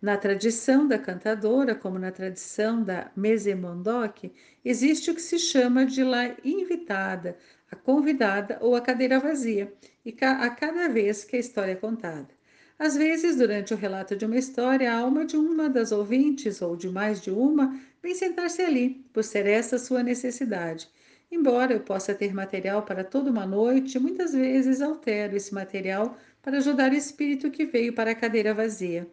Na 0.03 0.17
tradição 0.17 0.89
da 0.89 0.99
cantadora, 0.99 1.77
como 1.77 1.99
na 1.99 2.11
tradição 2.11 2.83
da 2.83 3.13
Mesemondoc, 3.15 4.33
existe 4.65 5.11
o 5.11 5.15
que 5.15 5.23
se 5.23 5.39
chama 5.39 5.87
de 5.87 6.03
la 6.03 6.35
invitada, 6.45 7.37
a 7.71 7.77
convidada 7.77 8.59
ou 8.61 8.75
a 8.75 8.81
cadeira 8.81 9.21
vazia, 9.21 9.73
e 10.05 10.13
a 10.21 10.51
cada 10.51 10.89
vez 10.89 11.23
que 11.23 11.37
a 11.37 11.39
história 11.39 11.73
é 11.73 11.77
contada. 11.77 12.29
Às 12.79 12.97
vezes, 12.97 13.37
durante 13.37 13.75
o 13.75 13.77
relato 13.77 14.17
de 14.17 14.25
uma 14.25 14.39
história, 14.39 14.91
a 14.91 14.99
alma 14.99 15.25
de 15.25 15.37
uma 15.37 15.69
das 15.69 15.93
ouvintes, 15.93 16.63
ou 16.63 16.75
de 16.75 16.89
mais 16.89 17.21
de 17.21 17.31
uma, 17.31 17.79
vem 18.03 18.15
sentar-se 18.15 18.63
ali, 18.63 19.05
por 19.13 19.23
ser 19.23 19.47
essa 19.47 19.79
sua 19.79 20.03
necessidade 20.03 20.89
Embora 21.31 21.73
eu 21.73 21.81
possa 21.81 22.13
ter 22.13 22.35
material 22.35 22.83
para 22.83 23.05
toda 23.05 23.31
uma 23.31 23.47
noite, 23.47 23.99
muitas 23.99 24.33
vezes 24.33 24.81
altero 24.81 25.37
esse 25.37 25.55
material 25.55 26.17
para 26.43 26.59
ajudar 26.59 26.91
o 26.91 26.97
espírito 26.97 27.51
que 27.51 27.65
veio 27.65 27.93
para 27.93 28.11
a 28.11 28.15
cadeira 28.15 28.53
vazia 28.53 29.07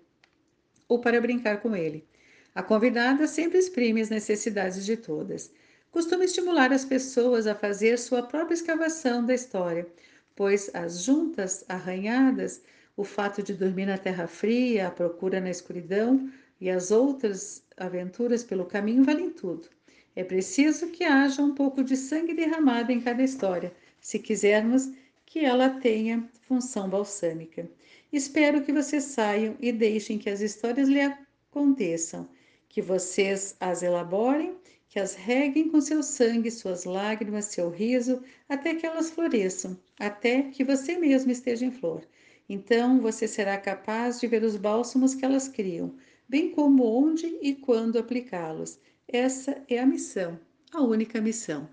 ou 0.88 0.99
para 0.99 1.21
brincar 1.21 1.62
com 1.62 1.75
ele. 1.75 2.08
A 2.56 2.63
convidada 2.63 3.27
sempre 3.27 3.60
exprime 3.60 4.01
as 4.01 4.10
necessidades 4.10 4.84
de 4.84 4.97
todas. 4.97 5.51
Costuma 5.91 6.25
estimular 6.25 6.73
as 6.73 6.84
pessoas 6.84 7.45
a 7.45 7.53
fazer 7.53 7.99
sua 7.99 8.23
própria 8.23 8.56
escavação 8.56 9.23
da 9.23 9.34
história, 9.36 9.88
pois 10.36 10.71
as 10.73 11.03
juntas 11.03 11.63
arranhadas, 11.69 12.63
o 12.95 13.03
fato 13.03 13.43
de 13.43 13.53
dormir 13.53 13.86
na 13.86 13.97
terra 13.97 14.27
fria, 14.27 14.88
a 14.88 14.91
procura 14.91 15.39
na 15.39 15.51
escuridão 15.51 16.32
e 16.60 16.69
as 16.69 16.89
outras 16.89 17.63
aventuras 17.77 18.43
pelo 18.43 18.65
caminho 18.65 19.03
valem 19.03 19.30
tudo. 19.30 19.69
É 20.17 20.23
preciso 20.23 20.88
que 20.88 21.03
haja 21.03 21.43
um 21.43 21.53
pouco 21.53 21.84
de 21.84 21.95
sangue 21.95 22.34
derramado 22.34 22.91
em 22.91 22.99
cada 22.99 23.21
história, 23.21 23.71
se 24.01 24.17
quisermos 24.17 24.89
que 25.23 25.45
ela 25.45 25.69
tenha 25.69 26.27
função 26.47 26.89
balsâmica. 26.89 27.69
Espero 28.12 28.63
que 28.63 28.73
vocês 28.73 29.03
saiam 29.03 29.56
e 29.60 29.71
deixem 29.71 30.17
que 30.17 30.27
as 30.27 30.41
histórias 30.41 30.89
lhe 30.89 31.01
aconteçam, 31.01 32.27
que 32.67 32.82
vocês 32.82 33.56
as 33.60 33.84
elaborem, 33.84 34.56
que 34.89 34.99
as 34.99 35.13
reguem 35.13 35.69
com 35.69 35.80
seu 35.80 36.01
sangue, 36.01 36.49
suas 36.49 36.84
lágrimas, 36.84 37.45
seu 37.45 37.69
riso, 37.69 38.23
até 38.49 38.73
que 38.73 38.88
elas 38.88 39.12
floresçam, 39.12 39.77
até 39.99 40.41
que 40.41 40.63
você 40.63 40.97
mesmo 40.97 41.32
esteja 41.32 41.63
em 41.63 41.71
flor. 41.71 42.01
Então 42.49 42.99
você 42.99 43.27
será 43.27 43.56
capaz 43.56 44.19
de 44.19 44.25
ver 44.25 44.43
os 44.43 44.58
bálsamos 44.58 45.13
que 45.13 45.23
elas 45.23 45.47
criam, 45.47 45.93
bem 46.27 46.49
como 46.49 46.86
onde 46.86 47.38
e 47.39 47.53
quando 47.53 47.99
aplicá-los 47.99 48.80
essa 49.12 49.58
é 49.70 49.80
a 49.80 49.86
missão, 49.86 50.38
a 50.74 50.82
única 50.82 51.22
missão. 51.22 51.67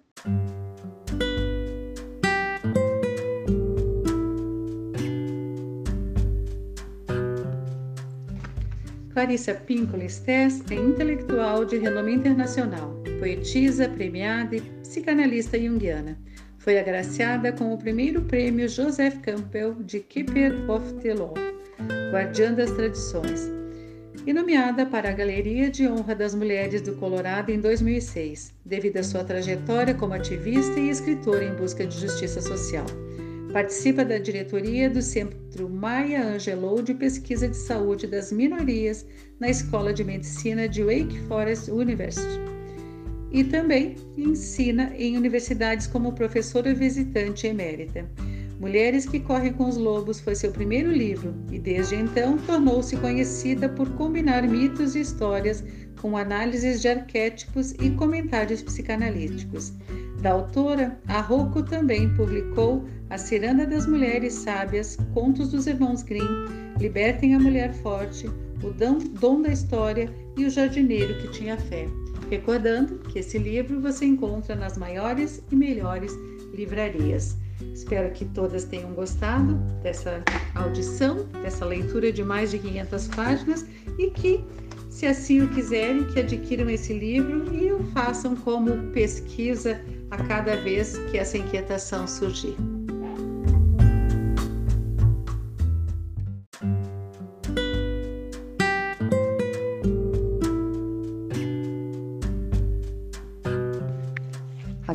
Clarissa 9.13 9.55
Pinkola 9.55 10.05
Estés 10.05 10.63
é 10.71 10.75
intelectual 10.75 11.65
de 11.65 11.79
renome 11.79 12.15
internacional, 12.15 12.95
poetisa 13.19 13.89
premiada 13.89 14.57
e 14.57 14.61
psicanalista 14.61 15.59
junguiana. 15.59 16.19
Foi 16.59 16.79
agraciada 16.79 17.53
com 17.53 17.75
o 17.75 17.79
primeiro 17.79 18.23
prêmio 18.23 18.69
Joseph 18.69 19.21
Campbell 19.21 19.75
de 19.83 20.01
Keeper 20.01 20.71
of 20.71 20.95
the 20.95 21.15
Law, 21.15 21.35
guardiã 22.13 22.53
das 22.55 22.71
tradições 22.73 23.64
e 24.27 24.33
nomeada 24.33 24.87
para 24.87 25.11
a 25.11 25.13
Galeria 25.13 25.71
de 25.71 25.87
Honra 25.87 26.15
das 26.15 26.35
Mulheres 26.35 26.81
do 26.81 26.95
Colorado 26.95 27.51
em 27.51 27.61
2006, 27.61 28.55
devido 28.65 28.97
à 28.97 29.03
sua 29.03 29.23
trajetória 29.23 29.95
como 29.95 30.15
ativista 30.15 30.81
e 30.81 30.89
escritora 30.89 31.45
em 31.45 31.55
busca 31.55 31.87
de 31.87 31.99
justiça 31.99 32.41
social. 32.41 32.87
Participa 33.53 34.05
da 34.05 34.19
diretoria 34.19 34.89
do 34.89 35.03
Centro 35.03 35.69
Maya 35.69 36.25
Angelou 36.25 36.81
de 36.81 36.95
Pesquisa 36.95 37.47
de 37.47 37.57
Saúde 37.57 38.07
das 38.07 38.33
Minorias 38.33 39.07
na 39.39 39.51
Escola 39.51 39.93
de 39.93 40.03
Medicina 40.03 40.67
de 40.67 40.83
Wake 40.83 41.19
Forest 41.29 41.71
University. 41.71 42.41
E 43.31 43.45
também 43.45 43.97
ensina 44.17 44.93
em 44.97 45.17
universidades 45.17 45.87
como 45.87 46.15
professora 46.15 46.73
visitante 46.73 47.47
emérita. 47.47 48.09
Mulheres 48.61 49.05
que 49.07 49.19
Correm 49.19 49.53
com 49.53 49.69
os 49.69 49.77
Lobos 49.77 50.21
foi 50.21 50.35
seu 50.35 50.53
primeiro 50.53 50.91
livro 50.91 51.35
e 51.51 51.59
desde 51.59 51.97
então 51.97 52.39
tornou-se 52.39 52.97
conhecida 52.97 53.69
por 53.69 53.89
combinar 53.91 54.43
mitos 54.43 54.95
e 54.95 55.01
histórias 55.01 55.65
com 56.01 56.17
análises 56.17 56.81
de 56.81 56.89
arquétipos 56.89 57.73
e 57.73 57.91
comentários 57.91 58.63
psicanalíticos. 58.63 59.73
Da 60.21 60.33
autora, 60.33 60.99
a 61.09 61.21
Rocco 61.21 61.63
também 61.63 62.15
publicou 62.15 62.85
A 63.11 63.19
Ciranda 63.19 63.67
das 63.67 63.87
Mulheres 63.87 64.35
Sábias, 64.35 64.97
Contos 65.13 65.49
dos 65.51 65.67
Irmãos 65.67 66.03
Grimm, 66.03 66.47
Libertem 66.79 67.35
a 67.35 67.41
Mulher 67.41 67.73
Forte, 67.75 68.27
O 68.63 68.71
Dom 68.71 69.43
da 69.43 69.51
História 69.51 70.13
e 70.37 70.45
O 70.45 70.51
Jardineiro 70.51 71.19
que 71.19 71.29
Tinha 71.29 71.57
Fé. 71.57 71.87
Recordando 72.31 72.99
que 73.01 73.19
esse 73.19 73.37
livro 73.39 73.81
você 73.81 74.07
encontra 74.07 74.55
nas 74.55 74.79
maiores 74.79 75.43
e 75.51 75.57
melhores 75.57 76.13
livrarias. 76.55 77.37
Espero 77.73 78.11
que 78.13 78.25
todas 78.25 78.65
tenham 78.65 78.93
gostado 78.93 79.55
dessa 79.83 80.23
audição, 80.55 81.25
dessa 81.43 81.65
leitura 81.65 82.13
de 82.13 82.25
mais 82.25 82.51
de 82.51 82.59
500 82.59 83.09
páginas 83.09 83.67
e 83.99 84.11
que, 84.11 84.45
se 84.91 85.07
assim 85.07 85.43
o 85.43 85.49
quiserem, 85.49 86.05
que 86.07 86.21
adquiram 86.21 86.69
esse 86.71 86.93
livro 86.93 87.55
e 87.55 87.73
o 87.73 87.83
façam 87.93 88.37
como 88.37 88.91
pesquisa 88.93 89.81
a 90.11 90.17
cada 90.17 90.57
vez 90.57 90.99
que 91.11 91.19
essa 91.19 91.39
inquietação 91.39 92.07
surgir. 92.07 92.57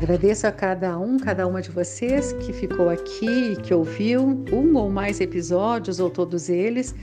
Agradeço 0.10 0.48
a 0.48 0.52
cada 0.52 0.98
um, 0.98 1.20
cada 1.20 1.46
uma 1.46 1.62
de 1.62 1.70
vocês 1.70 2.34
que 2.34 2.52
ficou 2.52 2.90
aqui 2.90 3.52
e 3.52 3.56
que 3.58 3.72
ouviu 3.72 4.44
um 4.52 4.76
ou 4.76 4.90
mais 4.90 5.22
episódios, 5.22 6.00
ou 6.00 6.10
todos 6.10 6.50
eles. 6.50 6.96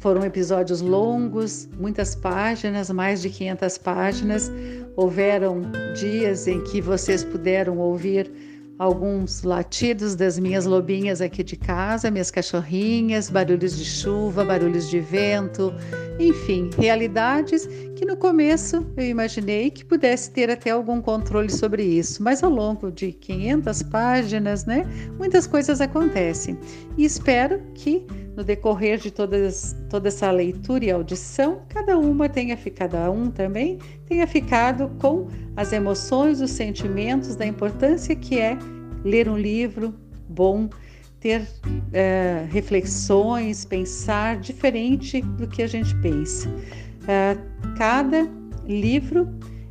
Foram 0.00 0.22
episódios 0.22 0.82
longos, 0.82 1.66
muitas 1.80 2.14
páginas, 2.14 2.90
mais 2.90 3.22
de 3.22 3.30
500 3.30 3.78
páginas. 3.78 4.52
Houveram 4.94 5.62
dias 5.98 6.46
em 6.46 6.62
que 6.64 6.82
vocês 6.82 7.24
puderam 7.24 7.78
ouvir 7.78 8.30
alguns 8.78 9.44
latidos 9.44 10.14
das 10.14 10.38
minhas 10.38 10.66
lobinhas 10.66 11.22
aqui 11.22 11.42
de 11.42 11.56
casa, 11.56 12.10
minhas 12.10 12.30
cachorrinhas, 12.30 13.30
barulhos 13.30 13.78
de 13.78 13.84
chuva, 13.86 14.44
barulhos 14.44 14.90
de 14.90 15.00
vento, 15.00 15.72
enfim, 16.18 16.70
realidades 16.78 17.66
que 17.96 18.04
no 18.04 18.16
começo 18.16 18.86
eu 18.96 19.04
imaginei 19.04 19.70
que 19.70 19.84
pudesse 19.84 20.30
ter 20.30 20.50
até 20.50 20.70
algum 20.70 21.00
controle 21.00 21.50
sobre 21.50 21.82
isso, 21.82 22.22
mas 22.22 22.42
ao 22.42 22.50
longo 22.50 22.90
de 22.90 23.12
500 23.12 23.82
páginas, 23.84 24.64
né, 24.64 24.84
muitas 25.18 25.46
coisas 25.46 25.80
acontecem. 25.80 26.58
E 26.96 27.04
espero 27.04 27.62
que 27.74 28.06
no 28.36 28.42
decorrer 28.42 28.98
de 28.98 29.10
todas, 29.10 29.76
toda 29.90 30.08
essa 30.08 30.30
leitura 30.30 30.84
e 30.84 30.90
audição, 30.90 31.62
cada 31.68 31.98
uma 31.98 32.28
tenha 32.28 32.56
ficado, 32.56 32.72
cada 32.92 33.10
um 33.10 33.30
também 33.30 33.78
tenha 34.06 34.26
ficado 34.26 34.90
com 34.98 35.28
as 35.56 35.72
emoções, 35.72 36.40
os 36.40 36.50
sentimentos 36.50 37.36
da 37.36 37.46
importância 37.46 38.16
que 38.16 38.38
é 38.38 38.58
ler 39.04 39.28
um 39.28 39.36
livro 39.36 39.94
bom, 40.28 40.68
ter 41.22 41.48
é, 41.92 42.44
reflexões, 42.50 43.64
pensar 43.64 44.38
diferente 44.38 45.22
do 45.22 45.46
que 45.46 45.62
a 45.62 45.66
gente 45.66 45.94
pensa. 46.02 46.50
É, 47.06 47.36
cada 47.78 48.28
livro 48.66 49.28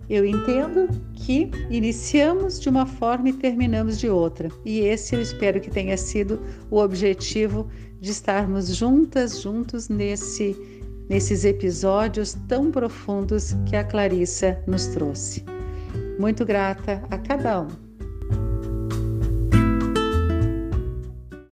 eu 0.09 0.25
entendo 0.25 0.89
que 1.13 1.51
iniciamos 1.69 2.59
de 2.59 2.67
uma 2.69 2.85
forma 2.85 3.29
e 3.29 3.33
terminamos 3.33 3.99
de 3.99 4.09
outra. 4.09 4.49
E 4.65 4.79
esse 4.79 5.15
eu 5.15 5.21
espero 5.21 5.59
que 5.59 5.69
tenha 5.69 5.95
sido 5.97 6.41
o 6.69 6.77
objetivo 6.77 7.69
de 7.99 8.11
estarmos 8.11 8.75
juntas, 8.75 9.41
juntos 9.41 9.89
nesse 9.89 10.55
nesses 11.09 11.43
episódios 11.43 12.37
tão 12.47 12.71
profundos 12.71 13.53
que 13.69 13.75
a 13.75 13.83
Clarissa 13.83 14.57
nos 14.65 14.87
trouxe. 14.87 15.43
Muito 16.17 16.45
grata 16.45 17.03
a 17.11 17.17
cada 17.17 17.63
um. 17.63 17.90